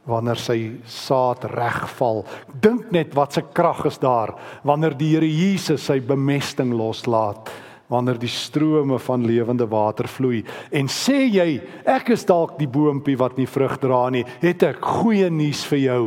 wanneer 0.06 0.38
sy 0.38 0.60
saad 0.86 1.48
regval. 1.50 2.24
Dink 2.62 2.92
net 2.94 3.16
wat 3.18 3.34
se 3.34 3.42
krag 3.42 3.88
is 3.90 3.98
daar 3.98 4.36
wanneer 4.62 4.94
die 4.94 5.16
Here 5.16 5.30
Jesus 5.30 5.88
sy 5.90 5.98
bemesting 5.98 6.76
loslaat, 6.78 7.50
wanneer 7.90 8.20
die 8.22 8.30
strome 8.30 9.00
van 9.02 9.26
lewende 9.26 9.66
water 9.70 10.06
vloei. 10.10 10.44
En 10.70 10.86
sê 10.86 11.26
jy, 11.26 11.50
ek 11.90 12.14
is 12.14 12.26
dalk 12.30 12.60
die 12.62 12.70
boontjie 12.70 13.18
wat 13.18 13.38
nie 13.42 13.50
vrug 13.50 13.80
dra 13.82 14.04
nie, 14.14 14.26
het 14.42 14.66
ek 14.70 14.86
goeie 15.02 15.32
nuus 15.34 15.66
vir 15.70 15.82
jou. 15.82 16.02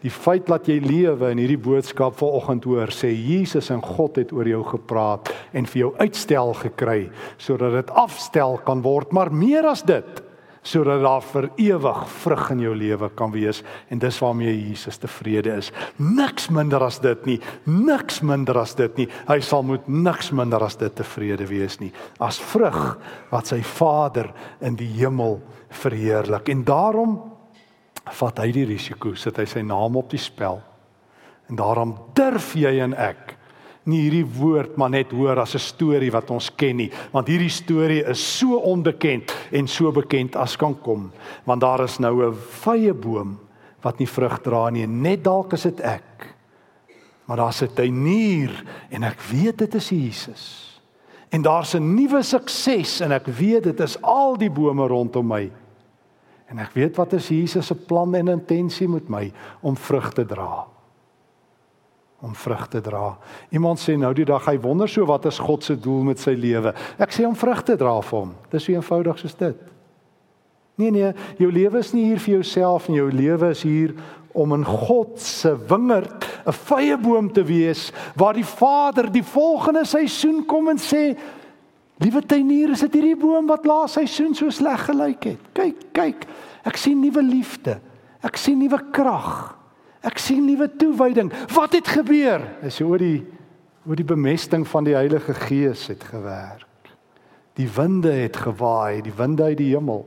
Die 0.00 0.12
feit 0.12 0.46
dat 0.48 0.68
jy 0.68 0.78
lewe 0.80 1.28
in 1.34 1.42
hierdie 1.42 1.60
boodskap 1.60 2.16
vanoggend 2.20 2.64
hoor, 2.68 2.92
sê 2.94 3.10
Jesus 3.12 3.68
en 3.74 3.82
God 3.84 4.16
het 4.20 4.32
oor 4.32 4.48
jou 4.48 4.62
gepraat 4.70 5.28
en 5.52 5.68
vir 5.68 5.84
jou 5.84 5.92
uitstel 6.00 6.54
gekry 6.62 7.02
sodat 7.40 7.76
dit 7.76 7.94
afstel 8.00 8.58
kan 8.64 8.80
word, 8.84 9.12
maar 9.12 9.32
meer 9.32 9.68
as 9.68 9.82
dit, 9.84 10.22
sodat 10.62 11.00
daar 11.04 11.24
vir 11.24 11.48
ewig 11.60 12.00
vrug 12.20 12.50
in 12.52 12.62
jou 12.64 12.72
lewe 12.76 13.08
kan 13.16 13.32
wees 13.32 13.62
en 13.92 14.00
dis 14.00 14.20
waarmee 14.20 14.52
Jesus 14.52 15.00
tevrede 15.00 15.54
is. 15.56 15.70
Niks 15.96 16.50
minder 16.52 16.84
as 16.84 17.00
dit 17.00 17.26
nie, 17.28 17.38
niks 17.64 18.20
minder 18.24 18.60
as 18.60 18.74
dit 18.78 19.00
nie. 19.00 19.08
Hy 19.28 19.40
sal 19.44 19.64
moet 19.68 19.88
niks 19.88 20.32
minder 20.36 20.64
as 20.64 20.76
dit 20.80 20.94
tevrede 20.96 21.48
wees 21.48 21.80
nie 21.80 21.92
as 22.20 22.40
vrug 22.52 22.96
wat 23.30 23.48
sy 23.52 23.60
Vader 23.64 24.30
in 24.64 24.76
die 24.80 24.90
hemel 25.00 25.40
verheerlik. 25.82 26.48
En 26.52 26.64
daarom 26.68 27.18
vat 28.04 28.38
hy 28.38 28.52
die 28.52 28.64
risiko, 28.64 29.14
sit 29.14 29.36
hy 29.36 29.44
sy 29.44 29.62
naam 29.62 29.96
op 29.96 30.10
die 30.10 30.18
spel. 30.18 30.60
En 31.48 31.56
daarom 31.56 31.94
durf 32.14 32.54
jy 32.54 32.78
en 32.80 32.94
ek 32.94 33.36
nie 33.88 34.02
hierdie 34.04 34.26
woord 34.36 34.76
maar 34.78 34.90
net 34.92 35.12
hoor 35.16 35.40
as 35.40 35.54
'n 35.54 35.58
storie 35.58 36.10
wat 36.12 36.30
ons 36.30 36.50
ken 36.50 36.76
nie, 36.76 36.90
want 37.12 37.28
hierdie 37.28 37.50
storie 37.50 38.04
is 38.04 38.20
so 38.38 38.58
onbekend 38.58 39.32
en 39.52 39.66
so 39.66 39.90
bekend 39.92 40.36
as 40.36 40.56
kan 40.56 40.74
kom, 40.74 41.10
want 41.44 41.60
daar 41.60 41.84
is 41.84 41.98
nou 41.98 42.22
'n 42.22 42.34
vye 42.34 42.92
boom 42.92 43.38
wat 43.82 43.98
nie 43.98 44.06
vrug 44.06 44.42
dra 44.42 44.70
nie, 44.70 44.86
net 44.86 45.24
dalk 45.24 45.52
is 45.52 45.62
dit 45.62 45.80
ek. 45.80 46.34
Maar 47.26 47.36
daar's 47.36 47.62
'n 47.62 47.74
tuinier 47.74 48.64
en 48.90 49.04
ek 49.04 49.20
weet 49.30 49.58
dit 49.58 49.74
is 49.74 49.88
Jesus. 49.88 50.80
En 51.30 51.42
daar's 51.42 51.74
'n 51.74 51.94
nuwe 51.94 52.22
sukses 52.22 53.00
en 53.00 53.12
ek 53.12 53.26
weet 53.26 53.62
dit 53.62 53.80
is 53.80 54.02
al 54.02 54.36
die 54.36 54.50
bome 54.50 54.86
rondom 54.86 55.26
my. 55.26 55.50
En 56.50 56.58
ek 56.58 56.74
weet 56.74 56.98
wat 56.98 57.14
is 57.16 57.30
Jesus 57.30 57.70
se 57.70 57.74
plan 57.74 58.14
en 58.14 58.34
intensie 58.34 58.88
met 58.88 59.08
my 59.08 59.32
om 59.62 59.76
vrug 59.78 60.12
te 60.12 60.26
dra 60.26 60.66
om 62.20 62.34
vrug 62.34 62.66
te 62.68 62.80
dra. 62.84 63.16
Iemand 63.48 63.80
sê 63.80 63.96
nou 63.96 64.12
die 64.16 64.26
dag 64.28 64.44
hy 64.48 64.58
wonder 64.60 64.88
so 64.90 65.06
wat 65.08 65.24
is 65.30 65.40
God 65.40 65.64
se 65.64 65.76
doel 65.80 66.02
met 66.10 66.20
sy 66.20 66.34
lewe. 66.36 66.74
Ek 67.00 67.14
sê 67.16 67.24
om 67.24 67.36
vrug 67.38 67.62
te 67.64 67.78
dra 67.80 67.94
vir 68.04 68.18
hom. 68.18 68.34
Dis 68.52 68.66
so 68.66 68.74
eenvoudig 68.74 69.22
soos 69.22 69.36
dit. 69.40 69.66
Nee 70.80 70.92
nee, 70.92 71.12
jou 71.40 71.50
lewe 71.52 71.80
is 71.80 71.92
nie 71.96 72.06
hier 72.08 72.20
vir 72.20 72.38
jouself 72.38 72.88
en 72.88 72.96
jou 72.96 73.08
lewe 73.12 73.50
is 73.54 73.64
hier 73.64 73.94
om 74.36 74.52
in 74.54 74.64
God 74.64 75.16
se 75.20 75.50
wingerd 75.68 76.24
'n 76.46 76.52
vrye 76.52 76.96
boom 76.96 77.32
te 77.32 77.42
wees 77.44 77.90
waar 78.16 78.34
die 78.34 78.46
Vader 78.46 79.10
die 79.12 79.24
volgende 79.24 79.84
seisoen 79.84 80.46
kom 80.46 80.68
en 80.68 80.78
sê 80.78 81.16
Liewe 82.00 82.22
tuinier, 82.24 82.72
is 82.72 82.80
dit 82.86 82.96
hierdie 82.96 83.16
boom 83.20 83.48
wat 83.50 83.66
laas 83.68 83.98
seisoen 83.98 84.32
so 84.36 84.48
sleg 84.54 84.86
gelyk 84.88 85.26
het? 85.34 85.48
Kyk, 85.56 85.82
kyk. 85.96 86.22
Ek 86.64 86.78
sien 86.80 87.00
nuwe 87.02 87.22
liefde. 87.24 87.76
Ek 88.24 88.38
sien 88.40 88.56
nuwe 88.60 88.78
krag. 88.94 89.58
Ek 90.06 90.16
sien 90.20 90.46
nuwe 90.48 90.70
toewyding. 90.80 91.28
Wat 91.52 91.76
het 91.76 91.90
gebeur? 91.92 92.46
Is 92.64 92.80
oor 92.80 93.00
die 93.00 93.20
oor 93.88 93.96
die 93.96 94.06
bemesting 94.06 94.66
van 94.68 94.84
die 94.84 94.94
Heilige 94.94 95.34
Gees 95.34 95.86
het 95.88 96.04
gewerk. 96.04 96.90
Die 97.56 97.68
winde 97.68 98.12
het 98.12 98.36
gewaai, 98.36 99.00
die 99.04 99.14
winde 99.16 99.48
uit 99.48 99.58
die 99.58 99.70
hemel. 99.72 100.04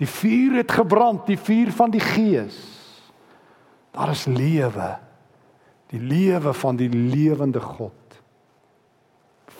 Die 0.00 0.08
vuur 0.08 0.60
het 0.62 0.72
gebrand, 0.72 1.26
die 1.26 1.38
vuur 1.38 1.72
van 1.76 1.90
die 1.92 2.02
Gees. 2.02 2.56
Daar 3.94 4.14
is 4.14 4.24
lewe. 4.30 4.94
Die 5.90 6.00
lewe 6.00 6.54
van 6.54 6.78
die 6.78 6.88
lewende 6.88 7.60
God. 7.60 7.99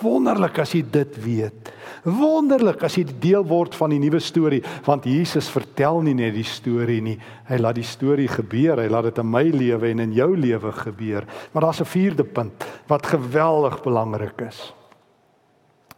Wonderlik 0.01 0.59
as 0.63 0.73
jy 0.75 0.81
dit 0.89 1.17
weet. 1.21 1.71
Wonderlik 2.09 2.81
as 2.87 2.97
jy 2.97 3.05
deel 3.21 3.45
word 3.45 3.75
van 3.77 3.93
die 3.93 4.01
nuwe 4.01 4.21
storie, 4.25 4.63
want 4.87 5.05
Jesus 5.05 5.51
vertel 5.53 6.01
nie 6.07 6.15
net 6.17 6.33
die 6.35 6.47
storie 6.47 7.01
nie. 7.05 7.19
Hy 7.49 7.59
laat 7.61 7.77
die 7.77 7.85
storie 7.85 8.29
gebeur. 8.31 8.81
Hy 8.81 8.89
laat 8.89 9.11
dit 9.11 9.21
in 9.21 9.29
my 9.29 9.45
lewe 9.53 9.91
en 9.91 10.05
in 10.07 10.15
jou 10.17 10.31
lewe 10.37 10.73
gebeur. 10.73 11.29
Maar 11.53 11.69
daar's 11.69 11.81
'n 11.81 11.93
vierde 11.93 12.25
punt 12.25 12.65
wat 12.89 13.07
geweldig 13.07 13.83
belangrik 13.83 14.41
is. 14.49 14.73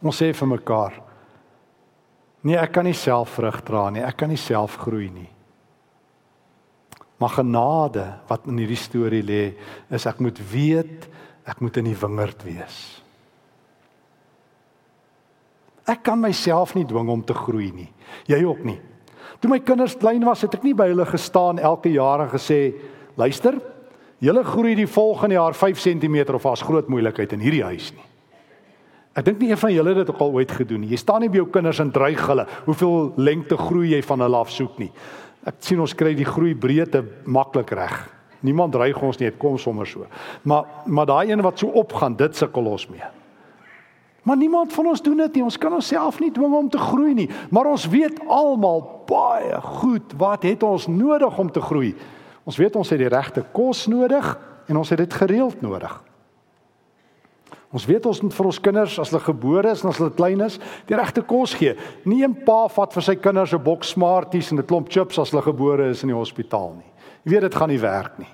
Ons 0.01 0.21
sê 0.21 0.33
vir 0.33 0.47
mekaar: 0.47 0.93
Nee, 2.43 2.57
ek 2.57 2.71
kan 2.71 2.83
nie 2.85 2.93
self 2.93 3.29
vrug 3.29 3.61
dra 3.63 3.89
nie. 3.89 4.03
Ek 4.03 4.17
kan 4.17 4.29
nie 4.29 4.37
self 4.37 4.75
groei 4.75 5.09
nie. 5.09 5.29
Maar 7.17 7.29
genade 7.29 8.19
wat 8.27 8.47
in 8.47 8.57
hierdie 8.57 8.75
storie 8.75 9.23
lê, 9.23 9.53
is 9.89 10.05
ek 10.05 10.19
moet 10.19 10.39
weet 10.51 11.07
ek 11.45 11.59
moet 11.61 11.77
in 11.77 11.85
die 11.85 11.95
wingerd 11.95 12.43
wees. 12.43 13.02
Ek 15.89 16.03
kan 16.03 16.21
myself 16.21 16.75
nie 16.75 16.85
dwing 16.87 17.09
om 17.11 17.23
te 17.23 17.35
groei 17.35 17.71
nie. 17.75 17.89
Jy 18.29 18.43
ook 18.45 18.63
nie. 18.63 18.79
Toe 19.43 19.51
my 19.51 19.59
kinders 19.59 19.97
klein 19.99 20.23
was, 20.23 20.45
het 20.45 20.55
ek 20.55 20.63
nie 20.63 20.75
by 20.77 20.87
hulle 20.93 21.05
gestaan 21.09 21.59
elke 21.59 21.91
jaar 21.91 22.21
en 22.23 22.29
gesê, 22.31 22.73
"Luister, 23.17 23.59
julle 24.19 24.43
groei 24.43 24.75
die 24.75 24.87
volgende 24.87 25.35
jaar 25.35 25.53
5 25.53 25.77
cm 25.77 26.33
of 26.33 26.45
as 26.45 26.61
groot 26.61 26.87
moeilikheid 26.87 27.33
in 27.33 27.39
hierdie 27.39 27.63
huis 27.63 27.91
nie." 27.91 28.03
Ek 29.15 29.25
dink 29.25 29.39
nie 29.39 29.51
een 29.51 29.57
van 29.57 29.73
julle 29.73 29.89
het 29.89 29.97
dit 29.97 30.09
ook 30.09 30.21
al 30.21 30.31
ooit 30.31 30.51
gedoen 30.51 30.81
nie. 30.81 30.89
Jy 30.89 30.95
staan 30.95 31.21
nie 31.21 31.29
by 31.29 31.35
jou 31.35 31.49
kinders 31.49 31.79
en 31.79 31.91
dreig 31.91 32.27
hulle, 32.27 32.47
"Hoeveel 32.65 33.13
lengte 33.17 33.57
groei 33.57 33.89
jy 33.89 34.01
van 34.01 34.19
hulle 34.19 34.37
af 34.37 34.49
soek 34.49 34.79
nie." 34.79 34.91
Ek 35.45 35.55
sien 35.59 35.79
ons 35.79 35.93
kry 35.93 36.13
die 36.15 36.25
groei 36.25 36.55
breedte 36.55 37.03
maklik 37.25 37.71
reg. 37.71 38.09
Niemand 38.41 38.71
dreig 38.71 39.01
ons 39.01 39.19
nie, 39.19 39.29
dit 39.29 39.39
kom 39.39 39.57
sommer 39.57 39.85
so. 39.85 40.05
Maar 40.43 40.65
maar 40.85 41.05
daai 41.05 41.31
een 41.31 41.41
wat 41.41 41.59
so 41.59 41.67
opgaan, 41.67 42.15
dit 42.15 42.35
sukkel 42.35 42.65
ons 42.65 42.87
mee. 42.89 43.22
Maar 44.23 44.37
niemand 44.37 44.73
van 44.73 44.87
ons 44.87 45.01
doen 45.01 45.17
dit 45.17 45.33
nie. 45.33 45.43
Ons 45.43 45.57
kan 45.57 45.73
onsself 45.73 46.19
nie 46.19 46.31
dwing 46.31 46.53
om 46.55 46.69
te 46.69 46.79
groei 46.79 47.13
nie, 47.13 47.29
maar 47.51 47.67
ons 47.67 47.87
weet 47.91 48.21
almal 48.27 48.81
baie 49.07 49.59
goed 49.79 50.15
wat 50.17 50.47
het 50.47 50.63
ons 50.63 50.87
nodig 50.87 51.37
om 51.39 51.51
te 51.51 51.61
groei. 51.61 51.91
Ons 52.43 52.57
weet 52.59 52.75
ons 52.75 52.89
het 52.89 52.99
die 52.99 53.11
regte 53.11 53.43
kos 53.51 53.85
nodig 53.91 54.33
en 54.67 54.79
ons 54.79 54.89
het 54.89 55.03
dit 55.03 55.13
gereeld 55.13 55.61
nodig. 55.61 55.91
Ons 57.73 57.87
weet 57.89 58.05
ons 58.05 58.19
moet 58.21 58.35
vir 58.37 58.45
ons 58.45 58.59
kinders 58.61 58.99
as 59.01 59.09
hulle 59.09 59.23
gebore 59.25 59.71
is 59.73 59.81
en 59.81 59.89
as 59.89 59.97
hulle 59.97 60.13
klein 60.13 60.43
is, 60.45 60.59
die 60.87 60.97
regte 60.97 61.23
kos 61.25 61.55
gee. 61.57 61.73
Nie 62.05 62.23
'n 62.23 62.45
pa 62.45 62.67
vat 62.67 62.93
vir 62.93 63.03
sy 63.03 63.15
kinders 63.15 63.53
'n 63.53 63.63
boks 63.63 63.89
Smarties 63.89 64.51
en 64.51 64.59
'n 64.59 64.65
klomp 64.65 64.89
chips 64.89 65.17
as 65.17 65.31
hulle 65.31 65.41
gebore 65.41 65.89
is 65.89 66.03
in 66.03 66.09
die 66.09 66.15
hospitaal 66.15 66.75
nie. 66.75 66.91
Jy 67.25 67.31
weet 67.31 67.41
dit 67.41 67.55
gaan 67.55 67.69
nie 67.69 67.81
werk 67.81 68.19
nie. 68.19 68.29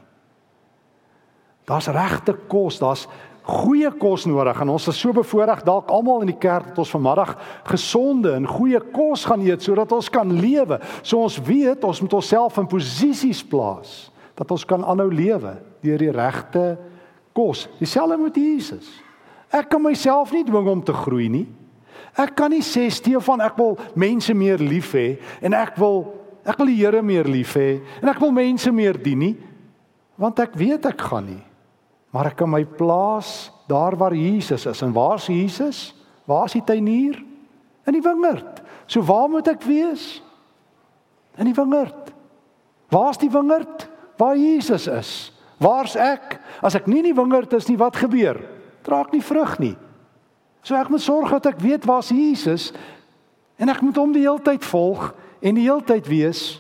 Daar's 1.66 1.88
regte 1.88 2.34
kos, 2.48 2.80
daar's 2.80 3.08
goeie 3.50 3.90
kos 3.98 4.26
nodig 4.30 4.62
en 4.62 4.72
ons 4.74 4.88
is 4.92 5.00
so 5.00 5.14
bevoorreg 5.16 5.64
dalk 5.68 5.90
almal 5.94 6.24
in 6.26 6.32
die 6.32 6.40
kerk 6.42 6.72
dat 6.72 6.82
ons 6.84 6.94
vanmiddag 6.94 7.34
gesonde 7.70 8.34
en 8.38 8.48
goeie 8.48 8.82
kos 8.94 9.26
gaan 9.30 9.44
eet 9.46 9.66
sodat 9.66 9.92
ons 9.96 10.10
kan 10.14 10.32
lewe. 10.38 10.80
So 11.02 11.24
ons 11.26 11.40
weet 11.48 11.84
ons 11.88 12.02
moet 12.04 12.16
onsself 12.20 12.60
in 12.62 12.70
posisies 12.70 13.42
plaas 13.46 14.10
dat 14.40 14.52
ons 14.56 14.66
kan 14.68 14.86
aanhou 14.86 15.10
lewe 15.12 15.58
deur 15.84 16.02
die 16.02 16.14
regte 16.16 16.66
kos. 17.36 17.68
Dieselfde 17.80 18.20
met 18.22 18.38
Jesus. 18.40 18.88
Ek 19.50 19.70
kan 19.72 19.82
myself 19.84 20.32
nie 20.36 20.46
dwing 20.46 20.70
om 20.70 20.84
te 20.86 20.94
groei 20.94 21.28
nie. 21.32 21.48
Ek 22.20 22.36
kan 22.38 22.52
nie 22.54 22.64
sê 22.66 22.88
Stefan 22.94 23.42
ek 23.44 23.58
wil 23.60 23.78
mense 23.98 24.34
meer 24.38 24.62
lief 24.62 24.94
hê 24.98 25.18
en 25.46 25.56
ek 25.58 25.78
wil 25.80 26.04
ek 26.48 26.58
wil 26.58 26.72
die 26.72 26.80
Here 26.80 27.02
meer 27.06 27.28
lief 27.30 27.54
hê 27.60 27.80
en 28.02 28.10
ek 28.12 28.22
wil 28.22 28.34
mense 28.34 28.72
meer 28.74 28.98
dien 28.98 29.20
nie 29.20 29.36
want 30.20 30.40
ek 30.42 30.56
weet 30.60 30.88
ek 30.90 31.04
gaan 31.10 31.28
nie 31.28 31.44
Maar 32.10 32.32
ek 32.32 32.40
kan 32.42 32.50
my 32.50 32.64
plaas 32.66 33.50
daar 33.70 33.98
waar 33.98 34.16
Jesus 34.16 34.66
is. 34.66 34.82
En 34.82 34.94
waar 34.94 35.20
is 35.22 35.28
Jesus? 35.30 35.80
Waar 36.26 36.46
is 36.50 36.58
die 36.58 36.64
tuinier? 36.66 37.20
In 37.86 37.94
die 37.94 38.02
wingerd. 38.02 38.62
So 38.90 39.04
waar 39.06 39.30
moet 39.30 39.48
ek 39.48 39.66
wees? 39.66 40.24
In 41.38 41.50
die 41.50 41.58
wingerd. 41.58 42.14
Waar 42.90 43.14
is 43.14 43.22
die 43.22 43.30
wingerd? 43.30 43.86
Waar 44.18 44.38
Jesus 44.38 44.88
is. 44.88 45.12
Waar's 45.62 45.96
ek? 45.96 46.40
As 46.66 46.76
ek 46.76 46.88
nie 46.90 47.04
in 47.04 47.12
die 47.12 47.18
wingerd 47.18 47.54
is 47.54 47.68
nie, 47.70 47.78
wat 47.78 48.00
gebeur? 48.00 48.40
Draak 48.88 49.14
nie 49.14 49.24
vrug 49.24 49.58
nie. 49.62 49.76
So 50.64 50.76
ek 50.76 50.90
moet 50.92 51.04
sorg 51.04 51.32
dat 51.38 51.54
ek 51.54 51.62
weet 51.64 51.86
waar's 51.88 52.12
Jesus 52.14 52.72
en 53.60 53.72
ek 53.72 53.82
moet 53.84 53.98
hom 54.00 54.12
die 54.16 54.24
hele 54.24 54.42
tyd 54.44 54.66
volg 54.66 55.12
en 55.44 55.56
die 55.56 55.68
hele 55.68 55.84
tyd 55.86 56.08
weet 56.08 56.60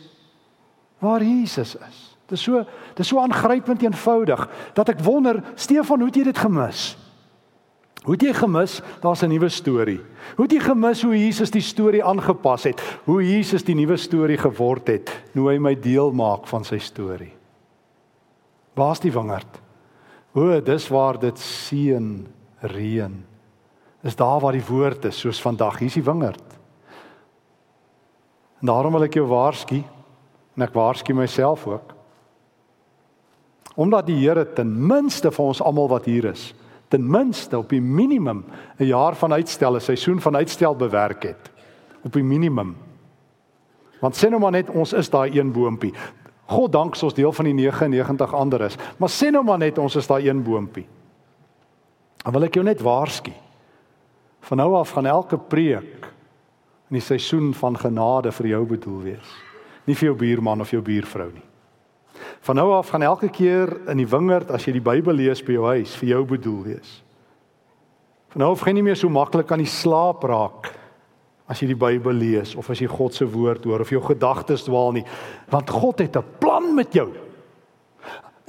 waar 1.00 1.24
Jesus 1.24 1.76
is. 1.80 2.09
Dit 2.30 2.38
is 2.38 2.44
so 2.46 2.62
dit 2.62 3.00
is 3.02 3.08
so 3.10 3.20
aangrypend 3.20 3.82
eenvoudig 3.82 4.44
dat 4.78 4.90
ek 4.94 5.02
wonder 5.02 5.42
Stefan, 5.56 6.04
hoe 6.04 6.12
het 6.12 6.20
jy 6.20 6.28
dit 6.30 6.38
gemis? 6.38 6.94
Hoe 8.06 8.14
het 8.16 8.24
jy 8.24 8.34
gemis? 8.34 8.80
Daar's 9.02 9.24
'n 9.24 9.30
nuwe 9.30 9.50
storie. 9.50 10.00
Hoe 10.36 10.46
het 10.46 10.54
jy 10.54 10.60
gemis 10.60 11.02
hoe 11.04 11.18
Jesus 11.18 11.52
die 11.52 11.62
storie 11.62 12.04
aangepas 12.04 12.64
het? 12.64 12.82
Hoe 13.06 13.24
Jesus 13.24 13.64
die 13.64 13.76
nuwe 13.76 13.98
storie 13.98 14.38
geword 14.38 14.88
het? 14.88 15.10
Nou 15.34 15.52
hy 15.52 15.58
my 15.58 15.76
deel 15.76 16.12
maak 16.12 16.48
van 16.48 16.64
sy 16.64 16.78
storie. 16.78 17.34
Waar's 18.76 19.00
die 19.00 19.12
wingerd? 19.12 19.60
O, 20.34 20.62
dis 20.62 20.88
waar 20.88 21.20
dit 21.20 21.40
seën 21.40 22.28
reën. 22.62 23.26
Is 24.04 24.16
daar 24.16 24.40
waar 24.40 24.54
die 24.54 24.66
woord 24.70 25.06
is 25.06 25.20
soos 25.20 25.42
vandag. 25.42 25.80
Hier's 25.80 25.94
die 25.94 26.04
wingerd. 26.04 26.60
En 28.62 28.68
daarom 28.68 28.94
wil 28.94 29.04
ek 29.04 29.14
jou 29.14 29.28
waarsku 29.28 29.84
en 30.56 30.62
ek 30.62 30.74
waarsku 30.74 31.14
myself 31.14 31.68
ook. 31.68 31.99
Omdat 33.80 34.10
die 34.10 34.18
Here 34.20 34.44
ten 34.54 34.74
minste 34.88 35.32
vir 35.32 35.46
ons 35.46 35.62
almal 35.64 35.88
wat 35.88 36.08
hier 36.10 36.26
is, 36.34 36.50
ten 36.92 37.06
minste 37.06 37.58
op 37.58 37.70
die 37.72 37.82
minimum 37.82 38.44
'n 38.80 38.86
jaar 38.86 39.16
van 39.16 39.34
uitstel, 39.34 39.76
'n 39.76 39.82
seisoen 39.82 40.20
van 40.22 40.36
uitstel 40.36 40.76
bewerk 40.76 41.24
het. 41.24 41.52
Op 42.04 42.14
die 42.14 42.24
minimum. 42.24 42.76
Want 44.02 44.16
sê 44.16 44.30
nou 44.30 44.40
maar 44.40 44.52
net 44.52 44.70
ons 44.70 44.94
is 44.94 45.10
daai 45.10 45.40
een 45.40 45.52
boontjie. 45.52 45.94
God 46.46 46.72
dank 46.72 47.02
ons 47.04 47.14
deel 47.14 47.32
van 47.32 47.46
die 47.46 47.54
99 47.54 48.34
ander 48.34 48.62
is, 48.62 48.78
maar 48.98 49.10
sê 49.10 49.32
nou 49.32 49.44
maar 49.44 49.58
net 49.58 49.78
ons 49.78 49.96
is 49.96 50.08
daai 50.08 50.30
een 50.30 50.44
boontjie. 50.44 50.88
Dan 52.24 52.34
wil 52.34 52.44
ek 52.44 52.54
jou 52.54 52.66
net 52.66 52.82
waarsku. 52.82 53.32
Van 54.40 54.58
nou 54.58 54.76
af 54.76 54.92
gaan 54.92 55.06
elke 55.06 55.38
preek 55.38 56.08
in 56.90 56.98
die 56.98 57.06
seisoen 57.06 57.54
van 57.54 57.78
genade 57.78 58.32
vir 58.32 58.48
jou 58.48 58.66
bedoel 58.66 59.02
wees. 59.02 59.36
Nie 59.86 59.96
vir 59.96 60.06
jou 60.10 60.18
buurman 60.18 60.62
of 60.62 60.72
jou 60.72 60.82
buurvrou 60.82 61.32
nie. 61.34 61.49
Van 62.42 62.56
nou 62.56 62.72
af 62.74 62.90
gaan 62.90 63.02
elke 63.02 63.30
keer 63.30 63.72
in 63.90 63.98
die 63.98 64.08
wingerd 64.10 64.52
as 64.52 64.66
jy 64.66 64.74
die 64.74 64.84
Bybel 64.84 65.14
lees 65.14 65.44
by 65.46 65.54
jou 65.54 65.66
huis 65.66 65.96
vir 65.96 66.10
jou 66.10 66.26
bedoel 66.26 66.64
wees. 66.64 67.04
Van 68.30 68.44
nou 68.44 68.52
af 68.52 68.62
gaan 68.66 68.78
nie 68.78 68.86
meer 68.86 69.00
so 69.00 69.10
maklik 69.10 69.52
aan 69.52 69.64
die 69.64 69.70
slaap 69.70 70.24
raak 70.24 70.70
as 71.50 71.62
jy 71.62 71.72
die 71.72 71.80
Bybel 71.82 72.14
lees 72.14 72.54
of 72.56 72.70
as 72.70 72.82
jy 72.82 72.88
God 72.88 73.16
se 73.18 73.26
woord 73.26 73.66
hoor 73.66 73.82
of 73.82 73.90
jou 73.90 74.02
gedagtes 74.06 74.68
dwaal 74.68 74.94
nie, 75.00 75.06
want 75.50 75.70
God 75.70 76.00
het 76.00 76.16
'n 76.16 76.26
plan 76.40 76.76
met 76.76 76.94
jou. 76.94 77.10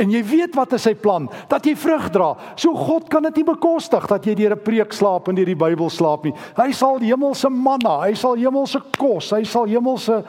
En 0.01 0.11
jy 0.11 0.23
weet 0.25 0.55
wat 0.57 0.73
is 0.73 0.83
sy 0.83 0.95
plan? 0.95 1.29
Dat 1.49 1.65
jy 1.65 1.75
vrug 1.77 2.11
dra. 2.11 2.37
So 2.57 2.73
God 2.75 3.09
kan 3.09 3.23
dit 3.23 3.37
nie 3.37 3.45
bekostig 3.45 4.07
dat 4.07 4.25
jy 4.25 4.35
deur 4.35 4.55
'n 4.57 4.63
preek 4.63 4.93
slaap 4.93 5.29
en 5.29 5.35
deur 5.35 5.47
die 5.47 5.55
Bybel 5.55 5.91
slaap 5.91 6.25
nie. 6.25 6.35
Hy 6.57 6.73
sal 6.73 6.99
hemelse 6.99 7.49
manna, 7.49 8.01
hy 8.01 8.15
sal 8.15 8.35
hemelse 8.35 8.81
kos, 8.99 9.31
hy 9.31 9.45
sal 9.45 9.67
hemelse 9.67 10.25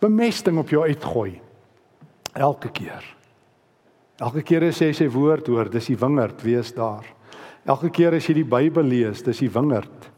bemesting 0.00 0.58
op 0.58 0.68
jou 0.68 0.82
uitgooi. 0.82 1.45
Elke 2.36 2.68
keer. 2.68 3.04
Elke 4.20 4.42
keer 4.44 4.68
as 4.68 4.80
jy 4.80 4.90
sy 4.96 5.08
woord 5.12 5.48
hoor, 5.48 5.70
dis 5.72 5.88
die 5.88 5.96
wingerd, 5.96 6.40
wees 6.44 6.72
daar. 6.76 7.04
Elke 7.66 7.90
keer 7.92 8.16
as 8.16 8.28
jy 8.28 8.38
die 8.38 8.48
Bybel 8.48 8.84
lees, 8.84 9.22
dis 9.24 9.40
die 9.42 9.50
wingerd, 9.52 10.08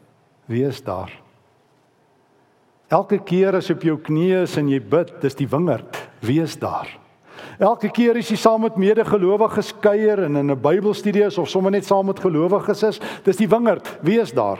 wees 0.51 0.81
daar. 0.83 1.11
Elke 2.89 3.19
keer 3.23 3.55
as 3.59 3.69
jy 3.69 3.75
op 3.77 3.85
jou 3.85 3.97
knieë 4.01 4.43
is 4.47 4.55
en 4.59 4.69
jy 4.71 4.79
bid, 4.81 5.11
dis 5.21 5.37
die 5.37 5.47
wingerd, 5.49 5.99
wees 6.25 6.57
daar. 6.59 6.89
Elke 7.59 7.91
keer 7.91 8.17
as 8.19 8.31
jy 8.31 8.37
saam 8.39 8.63
met 8.65 8.79
medegelowiges 8.79 9.73
kuier 9.83 10.25
en 10.25 10.35
in 10.35 10.51
'n 10.51 10.61
Bybelstudie 10.61 11.25
is 11.25 11.37
of 11.37 11.49
sommer 11.49 11.71
net 11.71 11.85
saam 11.85 12.05
met 12.05 12.19
gelowiges 12.19 12.83
is, 12.83 12.99
dis 13.23 13.37
die 13.37 13.47
wingerd, 13.47 13.99
wees 14.01 14.31
daar. 14.31 14.59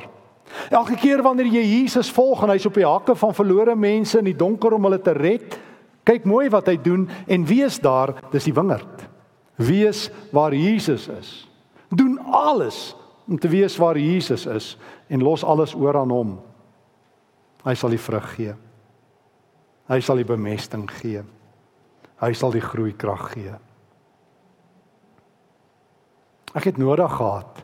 Elke 0.69 0.95
keer 0.95 1.21
wanneer 1.21 1.45
jy 1.45 1.63
Jesus 1.63 2.11
volg 2.11 2.43
en 2.43 2.49
hy's 2.49 2.65
op 2.65 2.73
die 2.73 2.85
hakke 2.85 3.15
van 3.15 3.33
verlore 3.33 3.75
mense 3.75 4.19
in 4.19 4.25
die 4.25 4.37
donker 4.37 4.73
om 4.73 4.83
hulle 4.83 5.01
te 5.01 5.13
red, 5.13 5.59
kyk 6.09 6.25
mooi 6.25 6.47
wat 6.49 6.69
hy 6.71 6.77
doen 6.81 7.05
en 7.29 7.45
wees 7.45 7.77
daar, 7.83 8.15
dis 8.33 8.49
die 8.49 8.55
wingerd. 8.55 9.05
Wees 9.61 10.07
waar 10.33 10.55
Jesus 10.55 11.07
is. 11.11 11.31
Doen 11.89 12.17
alles 12.25 12.95
om 13.29 13.37
te 13.37 13.49
wees 13.51 13.77
waar 13.77 13.97
Jesus 13.97 14.47
is 14.49 14.73
en 15.07 15.23
los 15.25 15.43
alles 15.45 15.75
oor 15.77 15.99
aan 16.01 16.13
hom. 16.13 16.37
Hy 17.65 17.75
sal 17.77 17.93
die 17.93 18.01
vrug 18.01 18.29
gee. 18.37 18.55
Hy 19.89 19.99
sal 20.05 20.21
die 20.21 20.27
bemesting 20.27 20.87
gee. 20.99 21.21
Hy 22.19 22.31
sal 22.37 22.53
die 22.53 22.63
groei 22.63 22.93
krag 22.97 23.31
gee. 23.35 23.53
Ek 26.57 26.71
het 26.71 26.79
nodig 26.81 27.11
gehad 27.19 27.61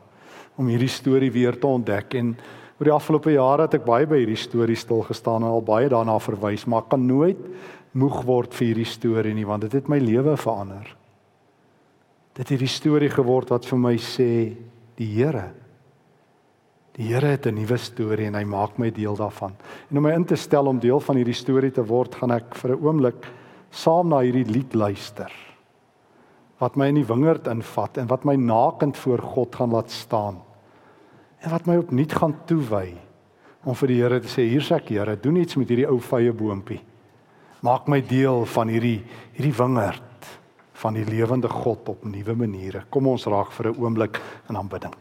om 0.59 0.69
hierdie 0.69 0.91
storie 0.91 1.31
weer 1.33 1.57
te 1.57 1.67
ontdek 1.67 2.13
en 2.19 2.35
oor 2.75 2.89
die 2.89 2.93
afgelope 2.93 3.33
jare 3.33 3.65
het 3.65 3.79
ek 3.79 3.87
baie 3.87 4.05
by 4.07 4.19
hierdie 4.21 4.39
storie 4.39 4.77
stil 4.77 5.01
gestaan 5.07 5.45
en 5.45 5.55
al 5.55 5.65
baie 5.65 5.89
daarna 5.91 6.17
verwys, 6.21 6.67
maar 6.69 6.85
kan 6.91 7.05
nooit 7.07 7.39
moeg 7.95 8.23
word 8.27 8.53
vir 8.53 8.67
hierdie 8.67 8.89
storie 8.89 9.33
nie 9.33 9.47
want 9.47 9.65
dit 9.67 9.77
het 9.79 9.89
my 9.91 9.99
lewe 9.99 10.35
verander. 10.37 10.87
Dit 12.35 12.49
het 12.51 12.59
die 12.59 12.71
storie 12.71 13.09
geword 13.09 13.53
wat 13.55 13.65
vir 13.65 13.79
my 13.79 13.95
sê 13.97 14.31
die 14.99 15.11
Here 15.15 15.51
Die 16.95 17.09
Here 17.11 17.27
het 17.27 17.45
'n 17.45 17.55
nuwe 17.55 17.77
storie 17.77 18.27
en 18.27 18.35
hy 18.35 18.45
maak 18.45 18.77
my 18.79 18.89
deel 18.89 19.15
daarvan. 19.15 19.51
En 19.91 19.97
om 19.97 20.03
my 20.03 20.13
in 20.13 20.25
te 20.25 20.35
stel 20.35 20.67
om 20.67 20.79
deel 20.79 20.99
van 20.99 21.15
hierdie 21.15 21.33
storie 21.33 21.71
te 21.71 21.83
word, 21.83 22.15
gaan 22.15 22.31
ek 22.31 22.55
vir 22.55 22.71
'n 22.71 22.85
oomblik 22.85 23.27
saam 23.71 24.09
na 24.09 24.21
hierdie 24.23 24.47
lied 24.47 24.73
luister 24.73 25.31
wat 26.63 26.77
my 26.79 26.87
in 26.87 27.01
die 27.01 27.07
wingerd 27.07 27.49
invat 27.51 27.97
en 27.99 28.07
wat 28.07 28.23
my 28.27 28.37
nakend 28.39 28.97
voor 28.97 29.19
God 29.19 29.55
gaan 29.59 29.73
laat 29.75 29.91
staan 29.91 30.39
en 31.43 31.51
wat 31.51 31.67
my 31.67 31.75
opnuut 31.81 32.13
gaan 32.15 32.35
toewy 32.47 32.95
om 33.65 33.75
vir 33.75 33.91
die 33.91 33.97
Here 33.99 34.19
te 34.23 34.31
sê 34.31 34.45
hier's 34.47 34.71
ek 34.71 34.93
Here 34.93 35.17
doen 35.19 35.41
iets 35.41 35.57
met 35.59 35.69
hierdie 35.69 35.89
ou 35.89 35.99
vye 35.99 36.31
boontjie 36.31 36.79
maak 37.65 37.87
my 37.89 38.01
deel 38.05 38.45
van 38.55 38.69
hierdie 38.69 38.99
hierdie 39.35 39.55
wingerd 39.57 40.29
van 40.75 40.93
die 40.93 41.05
lewende 41.07 41.49
God 41.49 41.89
op 41.89 42.03
nuwe 42.05 42.35
maniere. 42.37 42.83
Kom 42.89 43.07
ons 43.07 43.25
raak 43.25 43.51
vir 43.57 43.71
'n 43.71 43.79
oomblik 43.81 44.21
in 44.49 44.57
aanbidding 44.57 44.93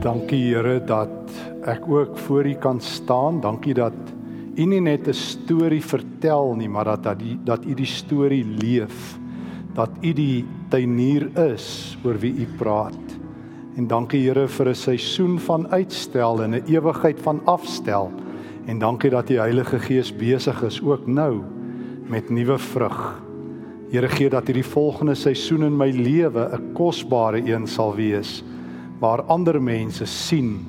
Dankie 0.00 0.54
Here 0.54 0.80
dat 0.84 1.08
ek 1.68 1.84
ook 1.84 2.18
voor 2.18 2.46
U 2.46 2.54
kan 2.54 2.80
staan. 2.80 3.40
Dankie 3.40 3.74
dat 3.74 3.92
U 4.56 4.64
nie 4.64 4.80
net 4.80 5.08
'n 5.08 5.12
storie 5.12 5.84
vertel 5.84 6.54
nie, 6.54 6.68
maar 6.68 6.84
dat 6.84 7.02
dat 7.02 7.22
U 7.22 7.38
dat 7.44 7.64
U 7.64 7.74
die 7.74 7.86
storie 7.86 8.44
leef. 8.44 9.18
Dat 9.74 9.90
U 10.00 10.12
die 10.12 10.44
tuinier 10.68 11.28
is 11.52 11.98
oor 12.04 12.18
wie 12.18 12.32
U 12.32 12.46
praat. 12.56 13.09
En 13.76 13.86
dankie 13.86 14.20
Here 14.26 14.48
vir 14.48 14.68
'n 14.68 14.74
seisoen 14.74 15.38
van 15.38 15.68
uitstel 15.68 16.42
en 16.42 16.54
'n 16.54 16.64
ewigheid 16.66 17.20
van 17.20 17.40
afstel. 17.44 18.10
En 18.66 18.78
dankie 18.78 19.10
dat 19.10 19.26
die 19.26 19.38
Heilige 19.38 19.78
Gees 19.78 20.16
besig 20.16 20.62
is 20.62 20.82
ook 20.82 21.06
nou 21.06 21.42
met 22.06 22.30
nuwe 22.30 22.58
vrug 22.58 23.30
Here 23.90 24.06
gee 24.06 24.30
dat 24.30 24.46
hierdie 24.46 24.66
volgende 24.70 25.16
seisoen 25.18 25.64
in 25.66 25.74
my 25.76 25.88
lewe 25.90 26.44
'n 26.54 26.72
kosbare 26.78 27.40
een 27.42 27.66
sal 27.66 27.94
wees 27.94 28.44
waar 29.00 29.22
ander 29.22 29.62
mense 29.62 30.06
sien 30.06 30.60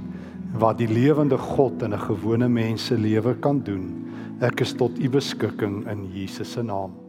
wat 0.57 0.77
die 0.77 0.87
lewende 0.89 1.37
God 1.37 1.83
in 1.83 1.93
'n 1.93 1.99
gewone 1.99 2.49
mens 2.49 2.85
se 2.85 2.97
lewe 2.97 3.35
kan 3.35 3.61
doen. 3.63 4.05
Ek 4.39 4.59
is 4.59 4.73
tot 4.73 4.99
u 4.99 5.09
beskikking 5.09 5.87
in 5.87 6.09
Jesus 6.13 6.51
se 6.51 6.63
naam. 6.63 7.00